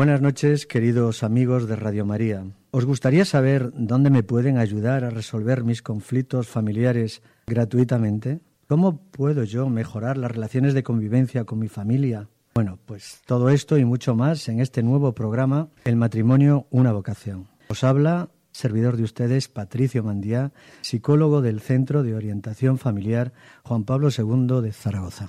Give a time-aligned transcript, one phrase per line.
[0.00, 2.42] Buenas noches, queridos amigos de Radio María.
[2.70, 8.40] ¿Os gustaría saber dónde me pueden ayudar a resolver mis conflictos familiares gratuitamente?
[8.66, 12.30] ¿Cómo puedo yo mejorar las relaciones de convivencia con mi familia?
[12.54, 17.48] Bueno, pues todo esto y mucho más en este nuevo programa, El matrimonio, una vocación.
[17.68, 24.08] Os habla servidor de ustedes, Patricio Mandía, psicólogo del Centro de Orientación Familiar Juan Pablo
[24.08, 25.28] II de Zaragoza.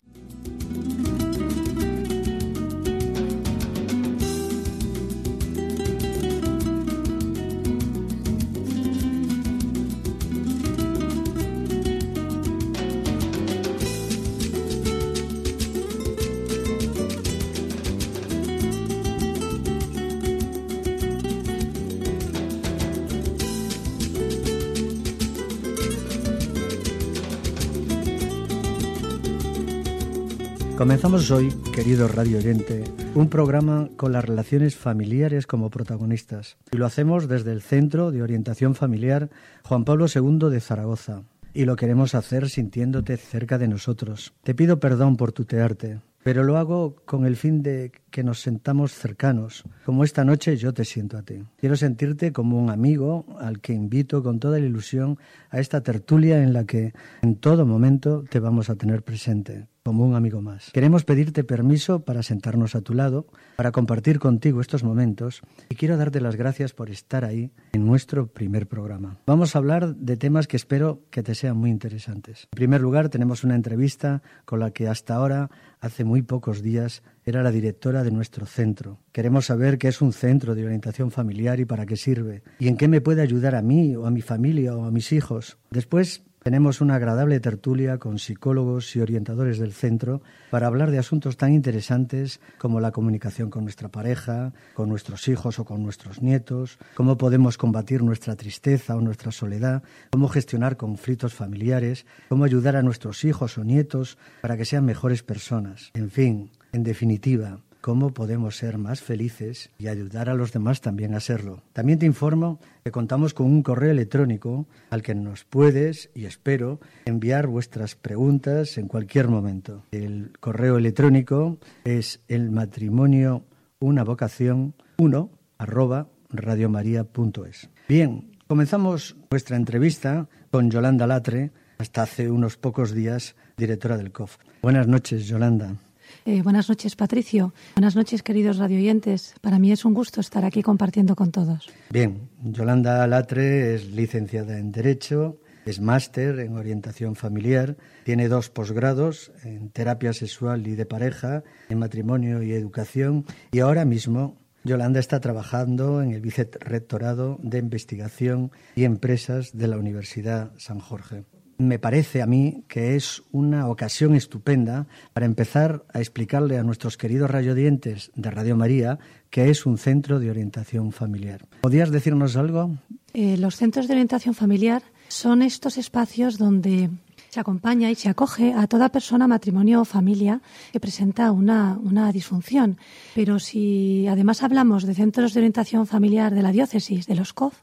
[30.81, 36.57] Comenzamos hoy, querido radio oyente, un programa con las relaciones familiares como protagonistas.
[36.71, 39.29] Y lo hacemos desde el Centro de Orientación Familiar
[39.63, 41.21] Juan Pablo II de Zaragoza.
[41.53, 44.33] Y lo queremos hacer sintiéndote cerca de nosotros.
[44.41, 48.91] Te pido perdón por tutearte, pero lo hago con el fin de que nos sentamos
[48.91, 51.43] cercanos, como esta noche yo te siento a ti.
[51.57, 55.19] Quiero sentirte como un amigo al que invito con toda la ilusión
[55.51, 60.05] a esta tertulia en la que en todo momento te vamos a tener presente como
[60.05, 60.71] un amigo más.
[60.71, 65.97] Queremos pedirte permiso para sentarnos a tu lado, para compartir contigo estos momentos y quiero
[65.97, 69.17] darte las gracias por estar ahí en nuestro primer programa.
[69.25, 72.47] Vamos a hablar de temas que espero que te sean muy interesantes.
[72.51, 77.03] En primer lugar, tenemos una entrevista con la que hasta ahora, hace muy pocos días,
[77.23, 78.99] era la directora de nuestro centro.
[79.11, 82.77] Queremos saber qué es un centro de orientación familiar y para qué sirve, y en
[82.77, 85.57] qué me puede ayudar a mí o a mi familia o a mis hijos.
[85.69, 91.37] Después tenemos una agradable tertulia con psicólogos y orientadores del centro para hablar de asuntos
[91.37, 96.79] tan interesantes como la comunicación con nuestra pareja, con nuestros hijos o con nuestros nietos,
[96.95, 102.81] cómo podemos combatir nuestra tristeza o nuestra soledad, cómo gestionar conflictos familiares, cómo ayudar a
[102.81, 105.91] nuestros hijos o nietos para que sean mejores personas.
[105.93, 111.13] En fin, en definitiva, cómo podemos ser más felices y ayudar a los demás también
[111.15, 111.63] a serlo.
[111.73, 116.79] También te informo que contamos con un correo electrónico al que nos puedes, y espero,
[117.05, 119.83] enviar vuestras preguntas en cualquier momento.
[119.91, 123.43] El correo electrónico es el matrimonio
[123.79, 127.69] una vocación 1 arroba radiomaria.es.
[127.89, 134.37] Bien, comenzamos nuestra entrevista con Yolanda Latre, hasta hace unos pocos días directora del COF.
[134.61, 135.77] Buenas noches, Yolanda.
[136.25, 137.53] Eh, buenas noches, Patricio.
[137.75, 139.33] Buenas noches, queridos radioyentes.
[139.41, 141.67] Para mí es un gusto estar aquí compartiendo con todos.
[141.89, 149.31] Bien, Yolanda Latre es licenciada en Derecho, es máster en orientación familiar, tiene dos posgrados
[149.43, 155.19] en terapia sexual y de pareja, en matrimonio y educación, y ahora mismo Yolanda está
[155.21, 161.25] trabajando en el vicerrectorado de investigación y empresas de la Universidad San Jorge
[161.67, 166.97] me parece a mí que es una ocasión estupenda para empezar a explicarle a nuestros
[166.97, 168.99] queridos radiodientes de Radio María
[169.29, 171.45] que es un centro de orientación familiar.
[171.61, 172.75] ¿Podrías decirnos algo?
[173.13, 176.89] Eh, los centros de orientación familiar son estos espacios donde
[177.29, 180.41] se acompaña y se acoge a toda persona, matrimonio o familia
[180.73, 182.77] que presenta una, una, disfunción.
[183.15, 187.55] Pero si además hablamos de centros de orientación familiar de la diócesis, de los COF,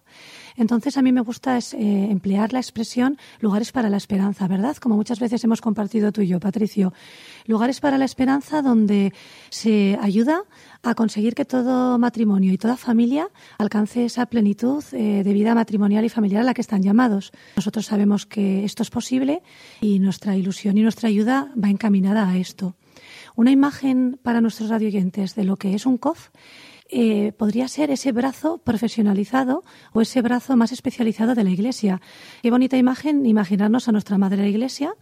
[0.58, 1.78] entonces a mí me gusta es, eh,
[2.10, 4.76] emplear la expresión lugares para la esperanza, ¿verdad?
[4.76, 6.92] Como muchas veces hemos compartido tú y yo, Patricio.
[7.46, 9.12] Lugares para la esperanza donde
[9.50, 10.42] se ayuda
[10.82, 16.04] a conseguir que todo matrimonio y toda familia alcance esa plenitud eh, de vida matrimonial
[16.04, 17.32] y familiar a la que están llamados.
[17.56, 19.42] Nosotros sabemos que esto es posible
[19.80, 22.75] y nuestra ilusión y nuestra ayuda va encaminada a esto.
[23.36, 26.30] Una imagen para nuestros radioyentes de lo que es un COF
[26.88, 29.62] eh, podría ser ese brazo profesionalizado
[29.93, 32.00] o ese brazo más especializado de la Iglesia.
[32.43, 34.94] Qué bonita imagen imaginarnos a nuestra Madre la Iglesia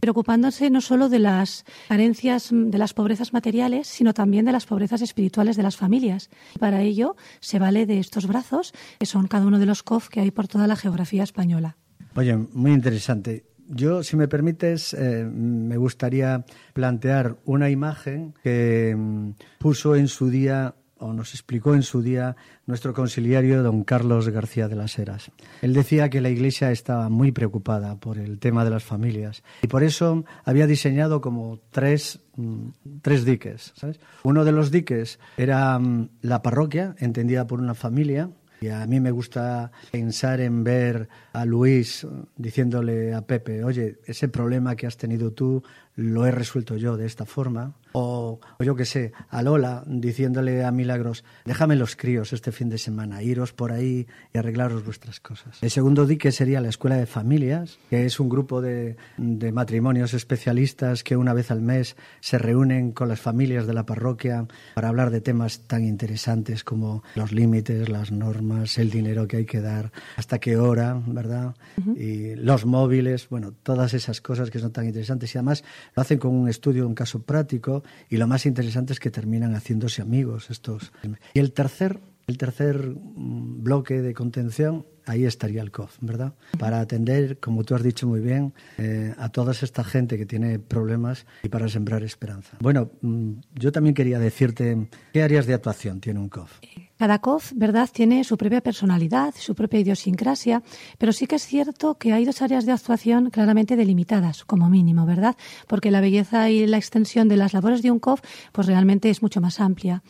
[0.00, 5.02] preocupándose no solo de las carencias, de las pobrezas materiales, sino también de las pobrezas
[5.02, 6.30] espirituales de las familias.
[6.58, 10.20] Para ello se vale de estos brazos, que son cada uno de los COF que
[10.20, 11.76] hay por toda la geografía española.
[12.16, 13.44] Oye, muy interesante.
[13.66, 16.44] Yo, si me permites, eh, me gustaría
[16.74, 20.74] plantear una imagen que mm, puso en su día
[21.12, 22.36] nos explicó en su día
[22.66, 25.30] nuestro conciliario don Carlos García de las Heras.
[25.62, 29.66] Él decía que la Iglesia estaba muy preocupada por el tema de las familias y
[29.66, 32.68] por eso había diseñado como tres, mm,
[33.02, 33.74] tres diques.
[34.22, 38.30] Uno de los diques era mm, la parroquia, entendida por una familia,
[38.64, 42.06] y a mí me gusta pensar en ver a Luis
[42.36, 45.62] diciéndole a Pepe, oye, ese problema que has tenido tú
[45.96, 47.74] lo he resuelto yo de esta forma.
[47.92, 52.78] O, yo qué sé, a Lola diciéndole a Milagros, déjame los críos este fin de
[52.78, 55.62] semana, iros por ahí y arreglaros vuestras cosas.
[55.62, 60.12] El segundo dique sería la Escuela de Familias, que es un grupo de, de matrimonios
[60.12, 64.88] especialistas que una vez al mes se reúnen con las familias de la parroquia para
[64.88, 69.60] hablar de temas tan interesantes como los límites, las normas, el dinero que hay que
[69.60, 71.54] dar, hasta qué hora, ¿verdad?
[71.96, 75.62] Y los móviles, bueno, todas esas cosas que son tan interesantes y además
[75.94, 79.54] lo hacen con un estudio, un caso práctico y lo más interesante es que terminan
[79.54, 80.92] haciéndose amigos estos.
[81.32, 86.34] Y el tercer, el tercer mm, bloque de contención ahí estaría el COF, ¿verdad?
[86.58, 90.58] Para atender, como tú has dicho muy bien, eh, a toda esta gente que tiene
[90.58, 92.56] problemas y para sembrar esperanza.
[92.60, 96.60] Bueno, mm, yo también quería decirte qué áreas de actuación tiene un COF.
[96.96, 100.62] Cada COF, ¿verdad?, tiene su propia personalidad, su propia idiosincrasia,
[100.96, 105.04] pero sí que es cierto que hay dos áreas de actuación claramente delimitadas, como mínimo,
[105.04, 105.36] ¿verdad?
[105.66, 108.20] Porque la belleza y la extensión de las labores de un COF,
[108.52, 110.02] pues realmente es mucho más amplia.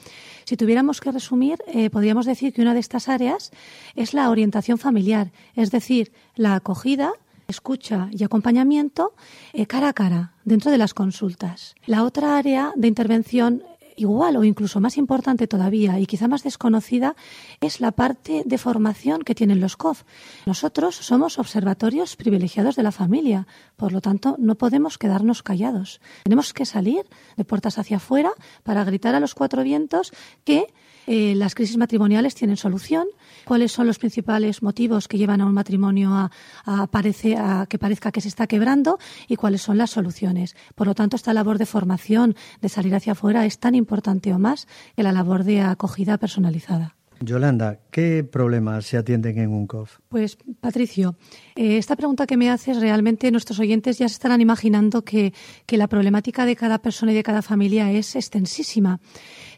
[0.44, 3.50] Si tuviéramos que resumir, eh, podríamos decir que una de estas áreas
[3.96, 7.12] es la orientación familiar, es decir, la acogida,
[7.48, 9.12] escucha y acompañamiento
[9.52, 11.74] eh, cara a cara dentro de las consultas.
[11.86, 13.62] La otra área de intervención
[13.96, 17.14] igual o incluso más importante todavía y quizá más desconocida
[17.60, 20.02] es la parte de formación que tienen los COF.
[20.46, 23.46] Nosotros somos observatorios privilegiados de la familia,
[23.76, 26.00] por lo tanto no podemos quedarnos callados.
[26.24, 28.32] Tenemos que salir de puertas hacia afuera
[28.62, 30.12] para gritar a los cuatro vientos
[30.44, 30.72] que
[31.06, 33.06] eh, las crisis matrimoniales tienen solución,
[33.44, 36.30] cuáles son los principales motivos que llevan a un matrimonio a,
[36.64, 38.98] a, a, que parezca que se está quebrando
[39.28, 40.56] y cuáles son las soluciones.
[40.74, 44.38] Por lo tanto, esta labor de formación, de salir hacia afuera, es tan importante o
[44.38, 44.66] más
[44.96, 46.96] que la labor de acogida personalizada.
[47.26, 49.98] Yolanda, ¿qué problemas se atienden en un COF?
[50.08, 51.16] Pues, Patricio,
[51.56, 55.32] eh, esta pregunta que me haces, realmente nuestros oyentes ya se estarán imaginando que,
[55.66, 59.00] que, la problemática de cada persona y de cada familia es extensísima.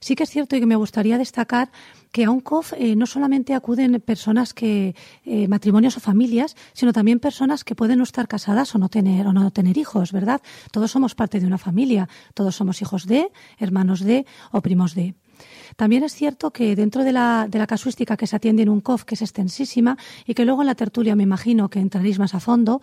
[0.00, 1.70] Sí que es cierto y que me gustaría destacar
[2.12, 6.92] que a un COF eh, no solamente acuden personas que, eh, matrimonios o familias, sino
[6.92, 10.40] también personas que pueden no estar casadas o no tener, o no tener hijos, ¿verdad?
[10.72, 15.14] Todos somos parte de una familia, todos somos hijos de, hermanos de o primos de.
[15.76, 18.80] También es cierto que dentro de la, de la casuística que se atiende en un
[18.80, 19.96] COF, que es extensísima,
[20.26, 22.80] y que luego en la tertulia me imagino que entraréis más a fondo,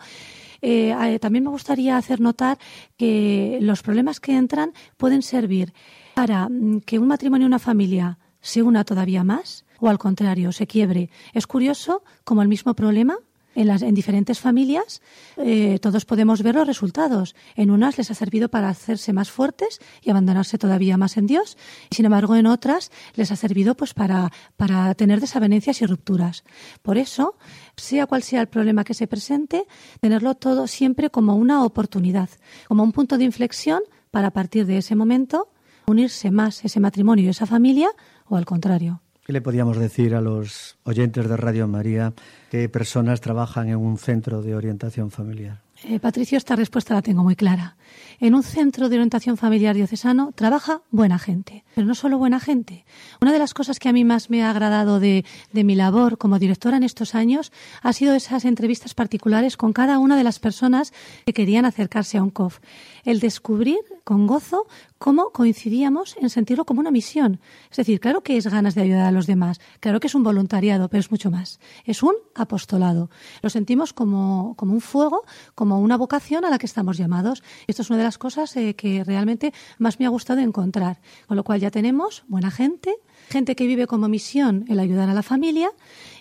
[0.66, 2.58] eh, también me gustaría hacer notar
[2.96, 5.74] que los problemas que entran pueden servir
[6.14, 10.52] para mm, que un matrimonio y una familia se una todavía más o al contrario,
[10.52, 11.10] se quiebre.
[11.34, 13.18] Es curioso como el mismo problema
[13.54, 15.02] en, las, en diferentes familias
[15.36, 17.34] eh, todos podemos ver los resultados.
[17.56, 21.56] En unas les ha servido para hacerse más fuertes y abandonarse todavía más en Dios,
[21.90, 26.44] sin embargo en otras les ha servido pues para, para tener desavenencias y rupturas.
[26.82, 27.36] Por eso,
[27.76, 29.66] sea cual sea el problema que se presente,
[30.00, 32.28] tenerlo todo siempre como una oportunidad,
[32.68, 35.48] como un punto de inflexión para a partir de ese momento
[35.86, 37.90] unirse más ese matrimonio y esa familia
[38.26, 39.03] o al contrario.
[39.24, 42.12] ¿Qué le podríamos decir a los oyentes de Radio María
[42.50, 45.62] que personas trabajan en un centro de orientación familiar?
[45.86, 47.76] Eh, Patricio, esta respuesta la tengo muy clara.
[48.18, 52.86] En un centro de orientación familiar diocesano trabaja buena gente, pero no solo buena gente.
[53.20, 56.16] Una de las cosas que a mí más me ha agradado de, de mi labor
[56.16, 57.52] como directora en estos años
[57.82, 60.94] ha sido esas entrevistas particulares con cada una de las personas
[61.26, 62.60] que querían acercarse a un COF.
[63.04, 64.66] El descubrir con gozo
[64.98, 67.40] cómo coincidíamos en sentirlo como una misión.
[67.70, 70.22] Es decir, claro que es ganas de ayudar a los demás, claro que es un
[70.22, 71.60] voluntariado, pero es mucho más.
[71.84, 73.10] Es un apostolado.
[73.42, 75.24] Lo sentimos como, como un fuego,
[75.54, 77.42] como una vocación a la que estamos llamados.
[77.66, 81.00] Esto es una de las cosas eh, que realmente más me ha gustado encontrar.
[81.26, 82.96] Con lo cual ya tenemos buena gente,
[83.28, 85.70] gente que vive como misión el ayudar a la familia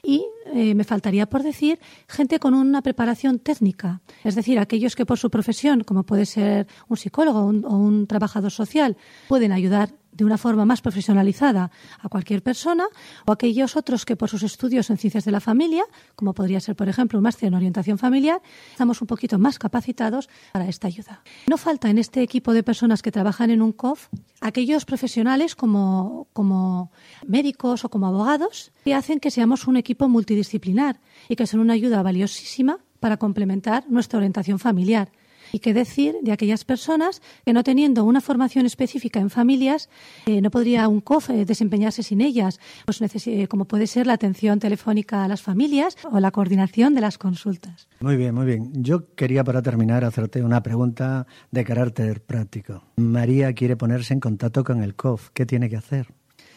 [0.04, 5.06] y eh, me faltaría por decir gente con una preparación técnica, es decir, aquellos que
[5.06, 10.26] por su profesión, como puede ser un psicólogo o un trabajador social, pueden ayudar de
[10.26, 12.86] una forma más profesionalizada a cualquier persona,
[13.26, 15.84] o aquellos otros que por sus estudios en ciencias de la familia,
[16.16, 18.42] como podría ser, por ejemplo, un máster en orientación familiar,
[18.72, 21.22] estamos un poquito más capacitados para esta ayuda.
[21.48, 24.08] No falta en este equipo de personas que trabajan en un COF
[24.42, 26.92] aquellos profesionales como, como
[27.26, 31.74] médicos o como abogados que hacen que seamos un equipo multidisciplinar y que son una
[31.74, 35.10] ayuda valiosísima para complementar nuestra orientación familiar.
[35.54, 39.88] Y qué decir de aquellas personas que no teniendo una formación específica en familias,
[40.26, 44.14] eh, no podría un COF eh, desempeñarse sin ellas, pues eh, como puede ser la
[44.14, 47.88] atención telefónica a las familias o la coordinación de las consultas.
[48.00, 48.72] Muy bien, muy bien.
[48.74, 52.84] Yo quería para terminar hacerte una pregunta de carácter práctico.
[52.96, 55.30] María quiere ponerse en contacto con el COF.
[55.36, 56.08] ¿Qué tiene que hacer?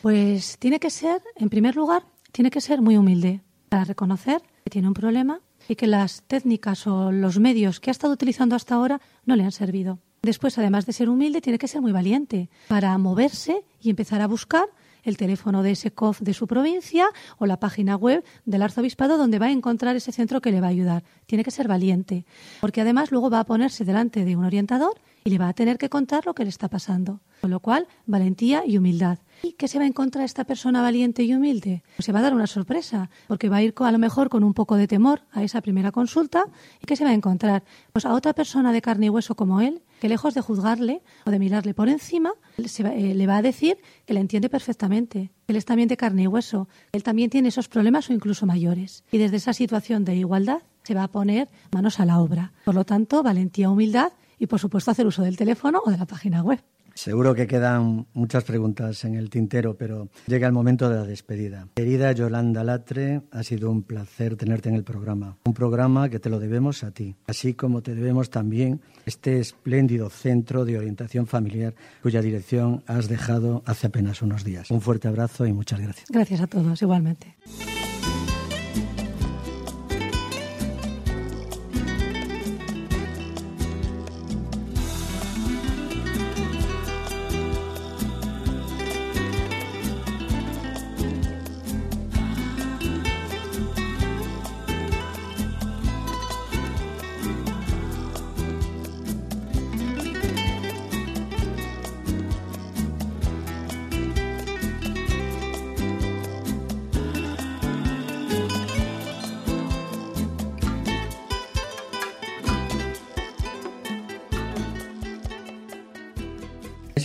[0.01, 4.71] Pues tiene que ser, en primer lugar, tiene que ser muy humilde para reconocer que
[4.71, 8.75] tiene un problema y que las técnicas o los medios que ha estado utilizando hasta
[8.75, 9.99] ahora no le han servido.
[10.23, 14.27] Después, además de ser humilde, tiene que ser muy valiente para moverse y empezar a
[14.27, 14.69] buscar
[15.05, 17.07] el teléfono de ese COF de su provincia
[17.39, 20.67] o la página web del arzobispado donde va a encontrar ese centro que le va
[20.67, 21.05] a ayudar.
[21.27, 22.27] Tiene que ser valiente,
[22.61, 25.79] porque además luego va a ponerse delante de un orientador y le va a tener
[25.79, 27.21] que contar lo que le está pasando.
[27.41, 29.19] Con lo cual, valentía y humildad.
[29.43, 31.83] ¿Y qué se va a encontrar esta persona valiente y humilde?
[31.97, 34.45] Pues se va a dar una sorpresa, porque va a ir a lo mejor con
[34.45, 36.45] un poco de temor a esa primera consulta.
[36.83, 37.65] ¿Y qué se va a encontrar?
[37.93, 41.31] Pues a otra persona de carne y hueso como él, que lejos de juzgarle o
[41.31, 45.57] de mirarle por encima, eh, le va a decir que le entiende perfectamente, que él
[45.57, 49.05] es también de carne y hueso, él también tiene esos problemas o incluso mayores.
[49.11, 52.53] Y desde esa situación de igualdad se va a poner manos a la obra.
[52.65, 56.07] Por lo tanto, valentía, humildad y, por supuesto, hacer uso del teléfono o de la
[56.07, 56.63] página web.
[56.97, 61.69] Seguro que quedan muchas preguntas en el tintero, pero llega el momento de la despedida.
[61.75, 65.37] Querida Yolanda Latre, ha sido un placer tenerte en el programa.
[65.45, 70.09] Un programa que te lo debemos a ti, así como te debemos también este espléndido
[70.09, 74.71] centro de orientación familiar cuya dirección has dejado hace apenas unos días.
[74.71, 76.09] Un fuerte abrazo y muchas gracias.
[76.09, 77.37] Gracias a todos, igualmente.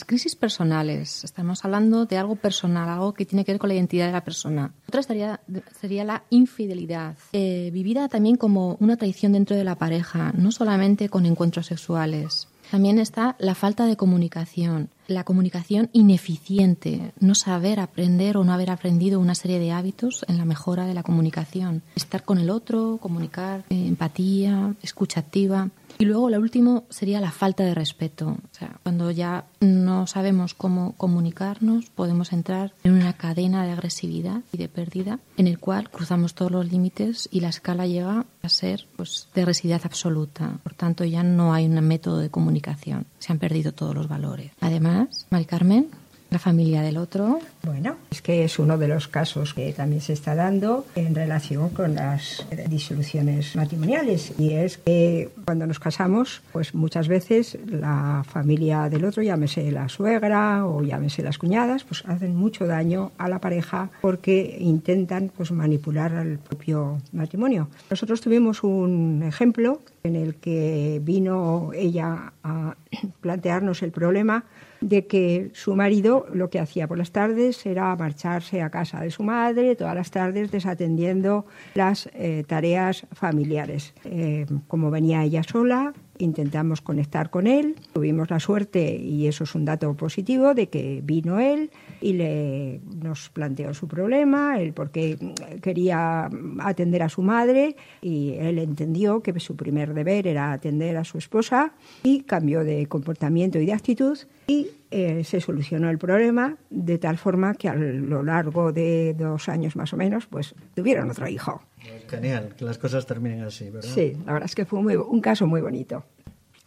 [0.05, 1.23] crisis personales.
[1.23, 4.25] Estamos hablando de algo personal, algo que tiene que ver con la identidad de la
[4.25, 4.73] persona.
[4.89, 5.39] Otra sería,
[5.79, 11.07] sería la infidelidad, eh, vivida también como una traición dentro de la pareja, no solamente
[11.07, 12.49] con encuentros sexuales.
[12.73, 18.71] También está la falta de comunicación, la comunicación ineficiente, no saber aprender o no haber
[18.71, 21.83] aprendido una serie de hábitos en la mejora de la comunicación.
[21.95, 25.69] Estar con el otro, comunicar, eh, empatía, escucha activa.
[25.99, 28.29] Y luego lo último sería la falta de respeto.
[28.29, 34.41] O sea, cuando ya no sabemos cómo comunicarnos, podemos entrar en una cadena de agresividad
[34.51, 38.49] y de pérdida en el cual cruzamos todos los límites y la escala llega a
[38.49, 40.59] ser pues, de agresividad absoluta.
[40.63, 43.05] Por tanto, ya no hay un método de comunicación.
[43.19, 44.51] Se han perdido todos los valores.
[44.59, 45.89] Además, Mari Carmen,
[46.33, 47.39] la familia del otro.
[47.63, 51.69] Bueno, es que es uno de los casos que también se está dando en relación
[51.69, 58.89] con las disoluciones matrimoniales y es que cuando nos casamos, pues muchas veces la familia
[58.89, 63.39] del otro, llámese la suegra o llámese las cuñadas, pues hacen mucho daño a la
[63.39, 67.69] pareja porque intentan pues manipular al propio matrimonio.
[67.91, 72.75] Nosotros tuvimos un ejemplo en el que vino ella a
[73.21, 74.43] plantearnos el problema
[74.81, 79.11] de que su marido lo que hacía por las tardes era marcharse a casa de
[79.11, 83.93] su madre todas las tardes desatendiendo las eh, tareas familiares.
[84.03, 89.55] Eh, como venía ella sola, intentamos conectar con él, tuvimos la suerte, y eso es
[89.55, 94.91] un dato positivo, de que vino él y le, nos planteó su problema, el por
[94.91, 95.17] qué
[95.61, 96.29] quería
[96.59, 101.17] atender a su madre y él entendió que su primer deber era atender a su
[101.17, 101.73] esposa
[102.03, 107.17] y cambió de comportamiento y de actitud y eh, se solucionó el problema de tal
[107.17, 111.61] forma que a lo largo de dos años más o menos pues tuvieron otro hijo.
[112.07, 113.89] Genial, que las cosas terminen así, ¿verdad?
[113.93, 116.03] Sí, la verdad es que fue un caso muy bonito.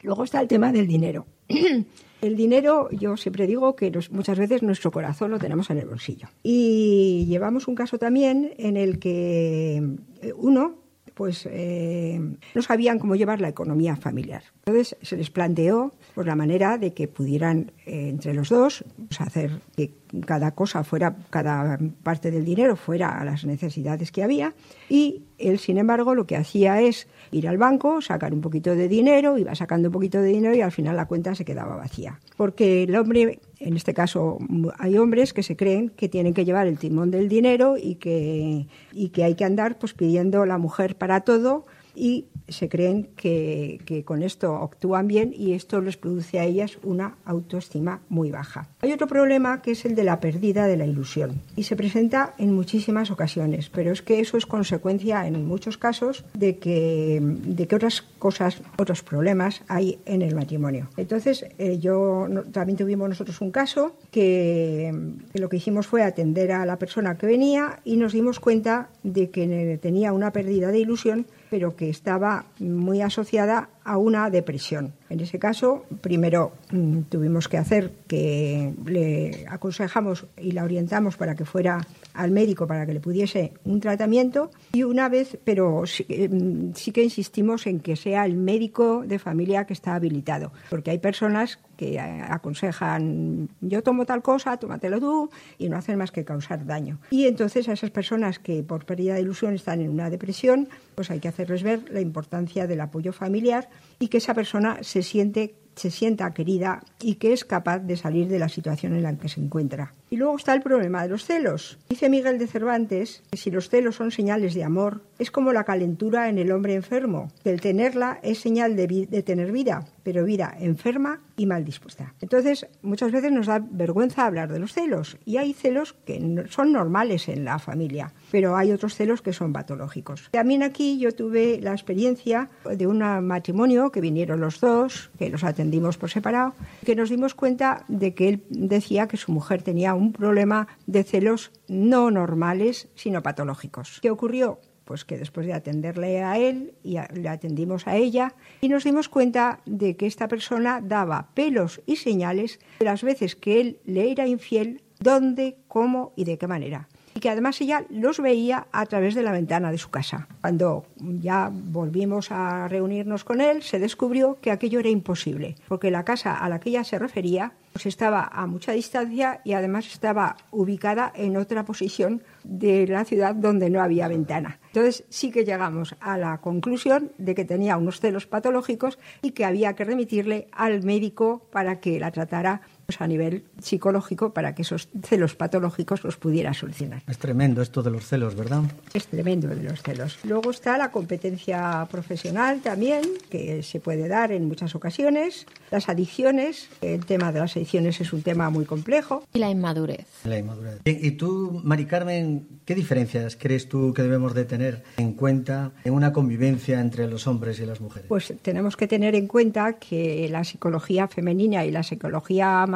[0.02, 1.26] Luego está el tema del dinero.
[2.20, 6.28] el dinero, yo siempre digo que muchas veces nuestro corazón lo tenemos en el bolsillo.
[6.42, 9.82] Y llevamos un caso también en el que
[10.22, 10.85] eh, uno
[11.16, 12.20] pues eh,
[12.54, 14.42] no sabían cómo llevar la economía familiar.
[14.66, 19.22] Entonces se les planteó pues, la manera de que pudieran eh, entre los dos pues,
[19.22, 19.94] hacer que
[20.26, 24.52] cada cosa fuera, cada parte del dinero fuera a las necesidades que había
[24.90, 28.88] y él, sin embargo, lo que hacía es ir al banco, sacar un poquito de
[28.88, 32.20] dinero, iba sacando un poquito de dinero y al final la cuenta se quedaba vacía.
[32.36, 34.38] Porque el hombre, en este caso
[34.78, 38.66] hay hombres que se creen que tienen que llevar el timón del dinero y que,
[38.92, 44.04] y que hay que andar pues pidiendo la mujer para todo y se creen que,
[44.04, 48.68] con esto actúan bien y esto les produce a ellas una autoestima muy baja.
[48.80, 52.34] Hay otro problema que es el de la pérdida de la ilusión y se presenta
[52.38, 57.66] en muchísimas ocasiones, pero es que eso es consecuencia en muchos casos de que, de
[57.66, 60.88] que otras cosas, otros problemas hay en el matrimonio.
[60.96, 64.94] Entonces, eh, yo también tuvimos nosotros un caso que,
[65.32, 68.90] que lo que hicimos fue atender a la persona que venía y nos dimos cuenta
[69.02, 74.94] de que tenía una pérdida de ilusión pero que estaba muy asociada a una depresión.
[75.08, 81.36] En ese caso, primero mm, tuvimos que hacer que le aconsejamos y la orientamos para
[81.36, 86.04] que fuera al médico para que le pudiese un tratamiento y una vez, pero sí,
[86.08, 90.90] mm, sí que insistimos en que sea el médico de familia que está habilitado, porque
[90.90, 96.10] hay personas que eh, aconsejan yo tomo tal cosa, tómatelo tú y no hacen más
[96.10, 96.98] que causar daño.
[97.10, 101.10] Y entonces a esas personas que por pérdida de ilusión están en una depresión, pues
[101.10, 105.54] hay que hacerles ver la importancia del apoyo familiar y que esa persona se siente
[105.76, 109.28] se sienta querida y que es capaz de salir de la situación en la que
[109.28, 109.92] se encuentra.
[110.08, 111.78] Y luego está el problema de los celos.
[111.88, 115.64] Dice Miguel de Cervantes que si los celos son señales de amor, es como la
[115.64, 118.86] calentura en el hombre enfermo, que el tenerla es señal de,
[119.24, 122.14] tener vida, pero vida enferma y mal dispuesta.
[122.20, 126.72] Entonces, muchas veces nos da vergüenza hablar de los celos y hay celos que son
[126.72, 130.28] normales en la familia, pero hay otros celos que son patológicos.
[130.30, 135.44] También aquí yo tuve la experiencia de un matrimonio que vinieron los dos, que los
[135.44, 139.94] atendimos por separado, que nos dimos cuenta de que él decía que su mujer tenía
[139.96, 143.98] un problema de celos no normales, sino patológicos.
[144.00, 144.60] ¿Qué ocurrió?
[144.84, 149.08] Pues que después de atenderle a él y le atendimos a ella y nos dimos
[149.08, 154.12] cuenta de que esta persona daba pelos y señales de las veces que él le
[154.12, 158.84] era infiel, dónde, cómo y de qué manera y que además ella los veía a
[158.84, 160.28] través de la ventana de su casa.
[160.42, 166.04] Cuando ya volvimos a reunirnos con él, se descubrió que aquello era imposible, porque la
[166.04, 170.38] casa a la que ella se refería pues estaba a mucha distancia y además estaba
[170.50, 174.60] ubicada en otra posición de la ciudad donde no había ventana.
[174.68, 179.44] Entonces sí que llegamos a la conclusión de que tenía unos celos patológicos y que
[179.44, 182.62] había que remitirle al médico para que la tratara
[182.98, 187.02] a nivel psicológico para que esos celos patológicos los pudiera solucionar.
[187.08, 188.62] Es tremendo esto de los celos, ¿verdad?
[188.94, 190.18] Es tremendo de los celos.
[190.24, 195.46] Luego está la competencia profesional también, que se puede dar en muchas ocasiones.
[195.70, 199.24] Las adicciones, el tema de las adicciones es un tema muy complejo.
[199.34, 200.06] Y la inmadurez.
[200.24, 200.80] La inmadurez.
[200.84, 205.92] Y tú, Mari Carmen, ¿qué diferencias crees tú que debemos de tener en cuenta en
[205.92, 208.08] una convivencia entre los hombres y las mujeres?
[208.08, 212.75] Pues tenemos que tener en cuenta que la psicología femenina y la psicología masculina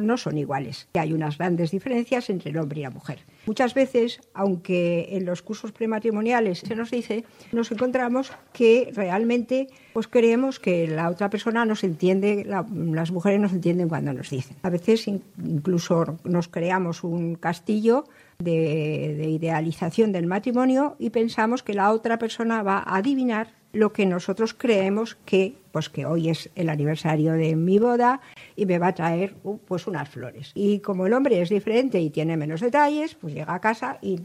[0.00, 0.88] no son iguales.
[0.94, 3.20] Hay unas grandes diferencias entre el hombre y la mujer.
[3.46, 10.06] Muchas veces, aunque en los cursos prematrimoniales se nos dice, nos encontramos que realmente pues
[10.06, 14.56] creemos que la otra persona nos entiende, las mujeres nos entienden cuando nos dicen.
[14.62, 18.04] A veces incluso nos creamos un castillo
[18.38, 24.06] de idealización del matrimonio y pensamos que la otra persona va a adivinar lo que
[24.06, 28.20] nosotros creemos que pues que hoy es el aniversario de mi boda
[28.56, 30.50] y me va a traer uh, pues unas flores.
[30.54, 34.18] Y como el hombre es diferente y tiene menos detalles, pues llega a casa y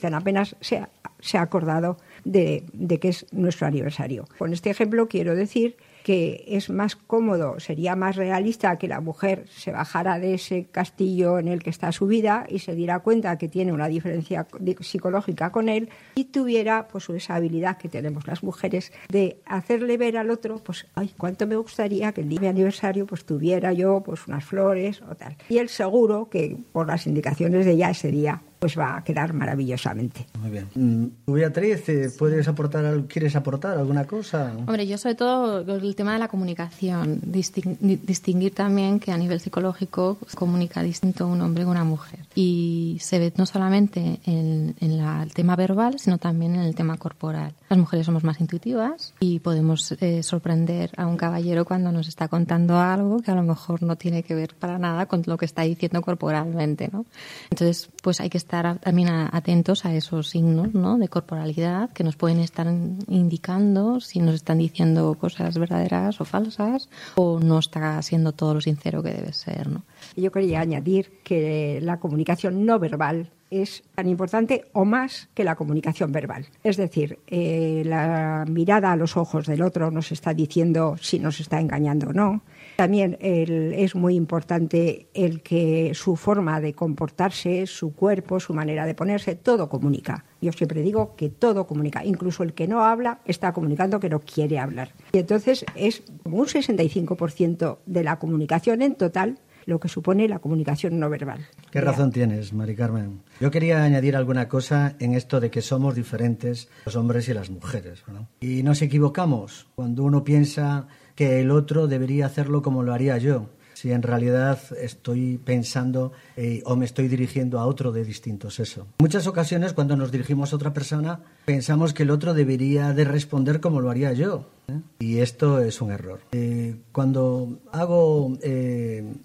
[0.00, 0.88] tan apenas se ha,
[1.20, 4.26] se ha acordado de, de que es nuestro aniversario.
[4.38, 9.46] Con este ejemplo quiero decir que es más cómodo, sería más realista que la mujer
[9.48, 13.48] se bajara de ese castillo en el que está subida y se diera cuenta que
[13.48, 14.46] tiene una diferencia
[14.80, 20.18] psicológica con él y tuviera pues esa habilidad que tenemos las mujeres de hacerle ver
[20.18, 23.72] al otro pues ay cuánto me gustaría que el día de mi aniversario pues tuviera
[23.72, 27.88] yo pues unas flores o tal y él seguro que por las indicaciones de ella
[27.88, 30.26] ese día pues va a quedar maravillosamente.
[30.40, 30.68] Muy bien.
[30.74, 34.54] Mm, Beatriz, eh, ¿puedes aportar, quieres aportar alguna cosa?
[34.56, 35.62] Hombre, yo sobre todo
[35.94, 41.62] el tema de la comunicación, distinguir también que a nivel psicológico comunica distinto un hombre
[41.62, 42.18] que una mujer.
[42.34, 47.52] Y se ve no solamente en, el tema verbal, sino también en el tema corporal.
[47.74, 52.28] Las mujeres somos más intuitivas y podemos eh, sorprender a un caballero cuando nos está
[52.28, 55.44] contando algo que a lo mejor no tiene que ver para nada con lo que
[55.44, 57.04] está diciendo corporalmente, ¿no?
[57.50, 60.98] Entonces, pues hay que estar también atentos a esos signos ¿no?
[60.98, 62.68] de corporalidad que nos pueden estar
[63.08, 68.60] indicando si nos están diciendo cosas verdaderas o falsas o no está siendo todo lo
[68.60, 69.68] sincero que debe ser.
[69.68, 69.82] ¿no?
[70.14, 75.54] Yo quería añadir que la comunicación no verbal es tan importante o más que la
[75.56, 76.46] comunicación verbal.
[76.62, 81.40] Es decir, eh, la mirada a los ojos del otro nos está diciendo si nos
[81.40, 82.42] está engañando o no.
[82.76, 88.94] También es muy importante el que su forma de comportarse, su cuerpo, su manera de
[88.94, 90.24] ponerse, todo comunica.
[90.40, 92.04] Yo siempre digo que todo comunica.
[92.04, 94.92] Incluso el que no habla está comunicando que no quiere hablar.
[95.12, 100.98] Y entonces es un 65% de la comunicación en total lo que supone la comunicación
[100.98, 101.46] no verbal.
[101.70, 103.22] Qué razón tienes, Mari Carmen.
[103.40, 107.50] Yo quería añadir alguna cosa en esto de que somos diferentes los hombres y las
[107.50, 108.04] mujeres.
[108.40, 113.50] Y nos equivocamos cuando uno piensa que el otro debería hacerlo como lo haría yo
[113.74, 118.86] si en realidad estoy pensando eh, o me estoy dirigiendo a otro de distinto sexo.
[118.98, 123.60] muchas ocasiones cuando nos dirigimos a otra persona pensamos que el otro debería de responder
[123.60, 124.48] como lo haría yo.
[124.68, 124.80] ¿Eh?
[124.98, 126.20] Y esto es un error.
[126.32, 128.36] Eh, cuando hago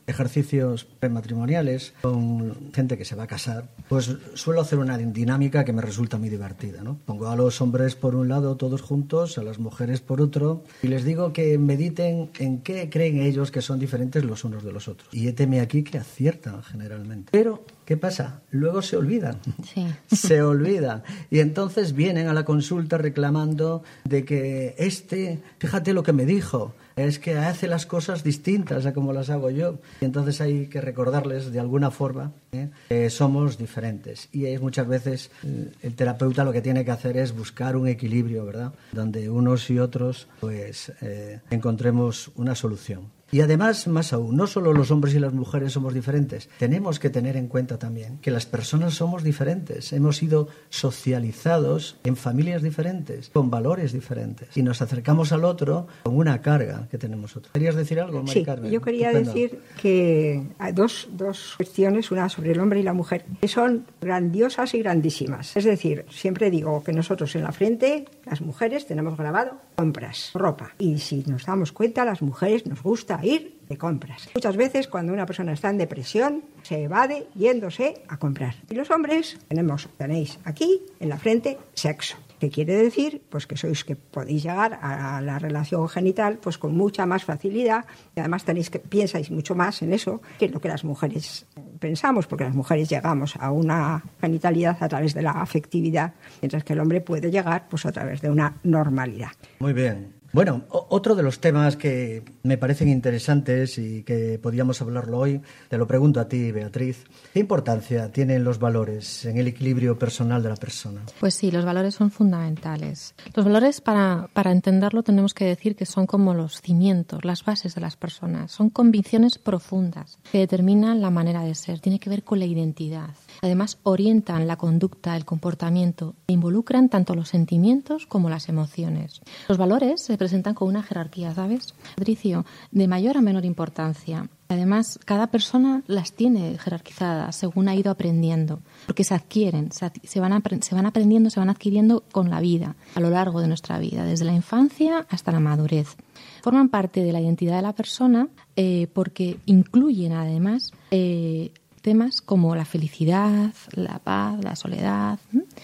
[0.07, 5.73] ejercicios prematrimoniales con gente que se va a casar, pues suelo hacer una dinámica que
[5.73, 6.83] me resulta muy divertida.
[6.83, 6.97] ¿no?
[7.05, 10.87] Pongo a los hombres por un lado todos juntos, a las mujeres por otro, y
[10.87, 14.87] les digo que mediten en qué creen ellos que son diferentes los unos de los
[14.87, 15.09] otros.
[15.11, 17.29] Y éteme aquí que aciertan generalmente.
[17.31, 18.41] Pero, ¿qué pasa?
[18.51, 19.39] Luego se olvidan.
[19.63, 19.87] Sí.
[20.15, 21.01] Se olvidan.
[21.31, 26.75] Y entonces vienen a la consulta reclamando de que este, fíjate lo que me dijo,
[26.95, 29.79] es que hace las cosas distintas a como las hago yo.
[30.01, 32.69] Y entonces hay que recordarles de alguna forma ¿eh?
[32.89, 34.29] que somos diferentes.
[34.31, 37.87] Y es muchas veces eh, el terapeuta lo que tiene que hacer es buscar un
[37.87, 38.71] equilibrio, ¿verdad?
[38.91, 43.18] Donde unos y otros pues eh, encontremos una solución.
[43.31, 47.09] Y además, más aún, no solo los hombres y las mujeres somos diferentes, tenemos que
[47.09, 49.93] tener en cuenta también que las personas somos diferentes.
[49.93, 54.55] Hemos sido socializados en familias diferentes, con valores diferentes.
[54.55, 57.51] Y nos acercamos al otro con una carga que tenemos nosotros.
[57.53, 58.71] ¿Querías decir algo, María Sí, Carmen?
[58.71, 59.33] yo quería Estupendo.
[59.33, 63.85] decir que hay dos, dos cuestiones, una sobre el hombre y la mujer, que son
[64.01, 65.55] grandiosas y grandísimas.
[65.55, 70.73] Es decir, siempre digo que nosotros en la frente, las mujeres, tenemos grabado compras, ropa.
[70.77, 74.29] Y si nos damos cuenta, las mujeres nos gusta ir de compras.
[74.33, 78.55] Muchas veces cuando una persona está en depresión, se evade yéndose a comprar.
[78.69, 82.17] Y los hombres tenemos, tenéis aquí en la frente sexo.
[82.39, 83.21] ¿Qué quiere decir?
[83.29, 87.85] Pues que sois que podéis llegar a la relación genital pues con mucha más facilidad
[88.15, 88.81] y además tenéis que
[89.29, 91.45] mucho más en eso que lo que las mujeres
[91.79, 96.73] pensamos, porque las mujeres llegamos a una genitalidad a través de la afectividad, mientras que
[96.73, 99.31] el hombre puede llegar pues a través de una normalidad.
[99.59, 100.18] Muy bien.
[100.31, 105.77] Bueno, otro de los temas que me parecen interesantes y que podíamos hablarlo hoy, te
[105.77, 107.05] lo pregunto a ti, Beatriz.
[107.33, 111.01] ¿Qué importancia tienen los valores en el equilibrio personal de la persona?
[111.19, 113.15] Pues sí, los valores son fundamentales.
[113.33, 117.73] Los valores, para, para entenderlo, tenemos que decir que son como los cimientos, las bases
[117.73, 118.51] de las personas.
[118.51, 121.79] Son convicciones profundas que determinan la manera de ser.
[121.79, 123.15] Tiene que ver con la identidad.
[123.41, 129.21] Además, orientan la conducta, el comportamiento e involucran tanto los sentimientos como las emociones.
[129.47, 131.73] Los valores se presentan con una jerarquía, ¿sabes?
[131.95, 134.27] Patricio, de mayor a menor importancia.
[134.51, 139.85] Además, cada persona las tiene jerarquizadas según ha ido aprendiendo, porque se adquieren, se,
[140.19, 143.77] van, se van aprendiendo, se van adquiriendo con la vida, a lo largo de nuestra
[143.77, 145.95] vida, desde la infancia hasta la madurez.
[146.41, 152.55] Forman parte de la identidad de la persona eh, porque incluyen además eh, temas como
[152.55, 155.19] la felicidad, la paz, la soledad.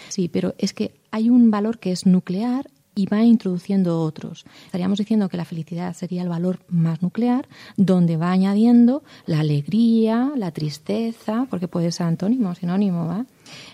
[0.08, 4.46] Sí, pero es que hay un valor que es nuclear y va introduciendo otros.
[4.64, 10.32] Estaríamos diciendo que la felicidad sería el valor más nuclear, donde va añadiendo la alegría,
[10.34, 13.26] la tristeza, porque puede ser antónimo, sinónimo, ¿va?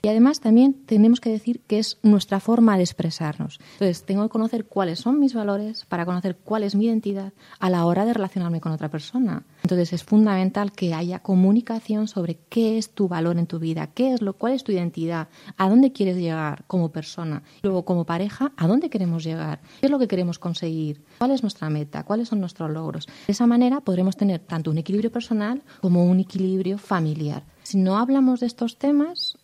[0.03, 3.59] Y además también tenemos que decir que es nuestra forma de expresarnos.
[3.75, 7.71] Entonces, tengo que conocer cuáles son mis valores para conocer cuál es mi identidad a
[7.71, 9.45] la hora de relacionarme con otra persona.
[9.63, 14.13] Entonces, es fundamental que haya comunicación sobre qué es tu valor en tu vida, qué
[14.13, 17.43] es lo, cuál es tu identidad, a dónde quieres llegar como persona.
[17.63, 21.43] Luego, como pareja, a dónde queremos llegar, qué es lo que queremos conseguir, cuál es
[21.43, 23.07] nuestra meta, cuáles son nuestros logros.
[23.07, 27.45] De esa manera podremos tener tanto un equilibrio personal como un equilibrio familiar.
[27.63, 29.39] Si no hablamos de estos temas,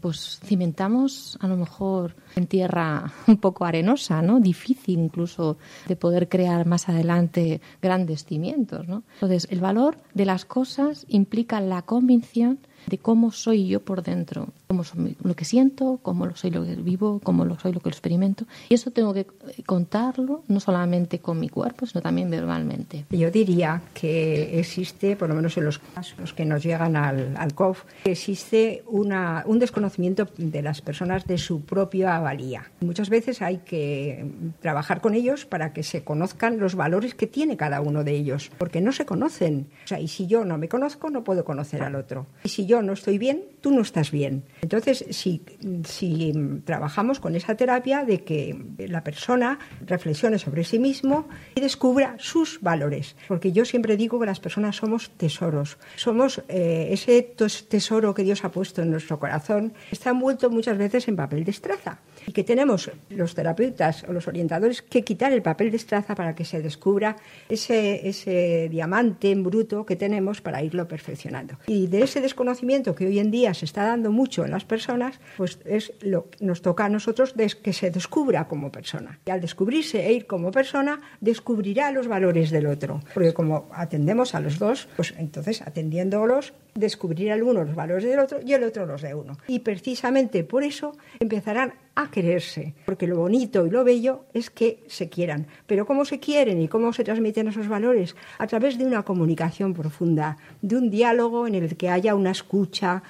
[0.00, 4.38] pues cimentamos a lo mejor en tierra un poco arenosa, ¿no?
[4.38, 5.56] Difícil incluso
[5.88, 9.02] de poder crear más adelante grandes cimientos, ¿no?
[9.14, 14.48] Entonces, el valor de las cosas implica la convicción de cómo soy yo por dentro,
[14.66, 17.80] cómo soy lo que siento, cómo lo soy lo que vivo, cómo lo soy lo
[17.80, 18.44] que experimento.
[18.68, 19.26] Y eso tengo que
[19.66, 23.04] contarlo no solamente con mi cuerpo, sino también verbalmente.
[23.10, 27.54] Yo diría que existe, por lo menos en los casos que nos llegan al, al
[27.54, 32.70] COF, existe una, un desconocimiento de las personas de su propia valía.
[32.80, 34.26] Muchas veces hay que
[34.60, 38.50] trabajar con ellos para que se conozcan los valores que tiene cada uno de ellos,
[38.58, 39.66] porque no se conocen.
[39.84, 42.26] O sea, y si yo no me conozco, no puedo conocer al otro.
[42.44, 44.44] Y si no estoy bien, tú no estás bien.
[44.62, 45.42] Entonces, si,
[45.84, 46.32] si
[46.64, 52.60] trabajamos con esa terapia de que la persona reflexione sobre sí mismo y descubra sus
[52.60, 53.16] valores.
[53.28, 55.78] Porque yo siempre digo que las personas somos tesoros.
[55.96, 57.22] Somos eh, ese
[57.68, 59.72] tesoro que Dios ha puesto en nuestro corazón.
[59.90, 62.00] Está envuelto muchas veces en papel de estraza.
[62.26, 66.34] Y que tenemos los terapeutas o los orientadores que quitar el papel de estraza para
[66.34, 67.16] que se descubra
[67.48, 71.54] ese, ese diamante en bruto que tenemos para irlo perfeccionando.
[71.66, 75.18] Y de ese desconocimiento que hoy en día se está dando mucho en las personas,
[75.36, 79.18] pues es lo que nos toca a nosotros des- que se descubra como persona.
[79.26, 83.00] Y al descubrirse e ir como persona, descubrirá los valores del otro.
[83.14, 88.18] Porque como atendemos a los dos, pues entonces atendiéndolos, descubrirá el uno los valores del
[88.20, 89.36] otro y el otro los de uno.
[89.48, 94.82] Y precisamente por eso empezarán a quererse, porque lo bonito y lo bello es que
[94.86, 95.46] se quieran.
[95.66, 98.16] Pero ¿cómo se quieren y cómo se transmiten esos valores?
[98.38, 103.02] A través de una comunicación profunda, de un diálogo en el que haya una escucha,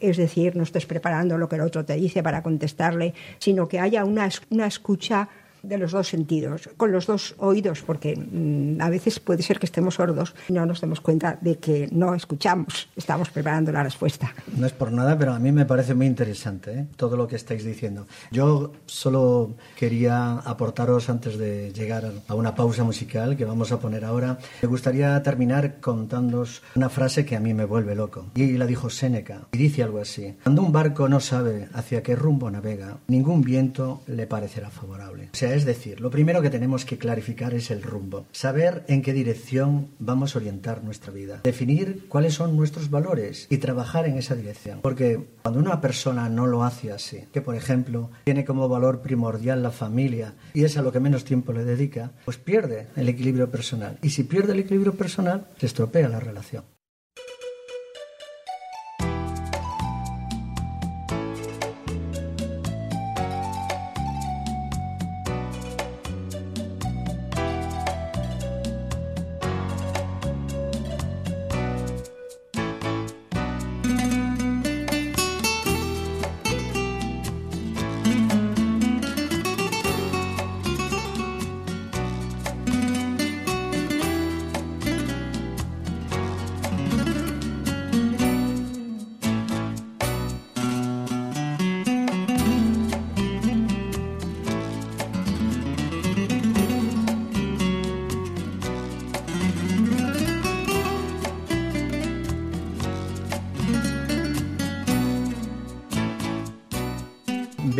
[0.00, 3.80] es decir, no estés preparando lo que el otro te dice para contestarle, sino que
[3.80, 5.28] haya una, una escucha
[5.64, 9.66] de los dos sentidos, con los dos oídos, porque mm, a veces puede ser que
[9.66, 14.34] estemos sordos y no nos demos cuenta de que no escuchamos, estamos preparando la respuesta.
[14.56, 16.86] No es por nada, pero a mí me parece muy interesante ¿eh?
[16.96, 18.06] todo lo que estáis diciendo.
[18.30, 24.04] Yo solo quería aportaros antes de llegar a una pausa musical que vamos a poner
[24.04, 24.38] ahora.
[24.62, 28.26] Me gustaría terminar contándoos una frase que a mí me vuelve loco.
[28.34, 29.42] Y la dijo Séneca.
[29.52, 30.36] Y dice algo así.
[30.42, 35.30] Cuando un barco no sabe hacia qué rumbo navega, ningún viento le parecerá favorable.
[35.32, 39.02] O sea, es decir, lo primero que tenemos que clarificar es el rumbo, saber en
[39.02, 44.18] qué dirección vamos a orientar nuestra vida, definir cuáles son nuestros valores y trabajar en
[44.18, 44.80] esa dirección.
[44.82, 49.62] Porque cuando una persona no lo hace así, que por ejemplo tiene como valor primordial
[49.62, 53.50] la familia y es a lo que menos tiempo le dedica, pues pierde el equilibrio
[53.50, 53.98] personal.
[54.02, 56.64] Y si pierde el equilibrio personal, se estropea la relación.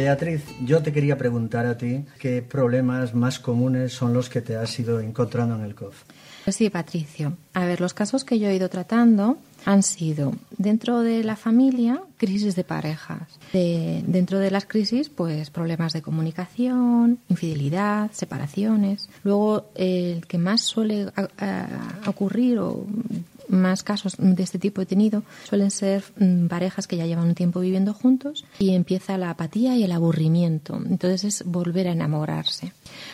[0.05, 4.55] Beatriz, yo te quería preguntar a ti qué problemas más comunes son los que te
[4.55, 6.03] has ido encontrando en el COF.
[6.47, 7.39] Sí, Patricio.
[7.55, 12.03] A ver, los casos que yo he ido tratando han sido dentro de la familia
[12.19, 13.23] crisis de parejas,
[13.55, 19.09] dentro de las crisis pues problemas de comunicación, infidelidad, separaciones.
[19.23, 21.07] Luego el que más suele
[22.07, 22.85] ocurrir o
[23.49, 27.35] más casos de este tipo he tenido suelen ser mm, parejas que ya llevan un
[27.35, 30.77] tiempo viviendo juntos y empieza la apatía y el aburrimiento.
[30.77, 32.73] Entonces es volver a enamorarse.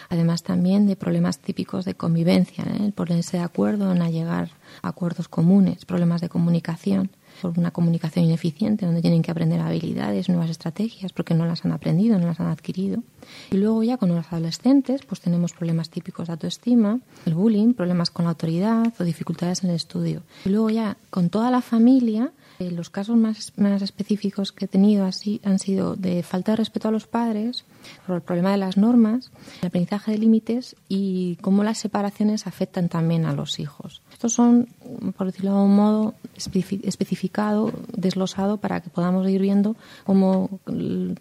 [0.09, 2.85] Además también de problemas típicos de convivencia, ¿eh?
[2.85, 4.51] el ponerse de acuerdo en llegar
[4.83, 10.29] a acuerdos comunes, problemas de comunicación por una comunicación ineficiente, donde tienen que aprender habilidades,
[10.29, 13.03] nuevas estrategias, porque no las han aprendido, no las han adquirido.
[13.51, 18.11] Y luego ya con los adolescentes, pues tenemos problemas típicos de autoestima, el bullying, problemas
[18.11, 20.23] con la autoridad o dificultades en el estudio.
[20.45, 24.69] Y luego ya con toda la familia, eh, los casos más, más específicos que he
[24.69, 27.65] tenido así han sido de falta de respeto a los padres,
[28.07, 29.31] por el problema de las normas,
[29.63, 34.03] el aprendizaje de límites y cómo las separaciones afectan también a los hijos.
[34.21, 34.69] Estos son,
[35.17, 40.61] por decirlo de un modo, especificado, desglosado para que podamos ir viendo cómo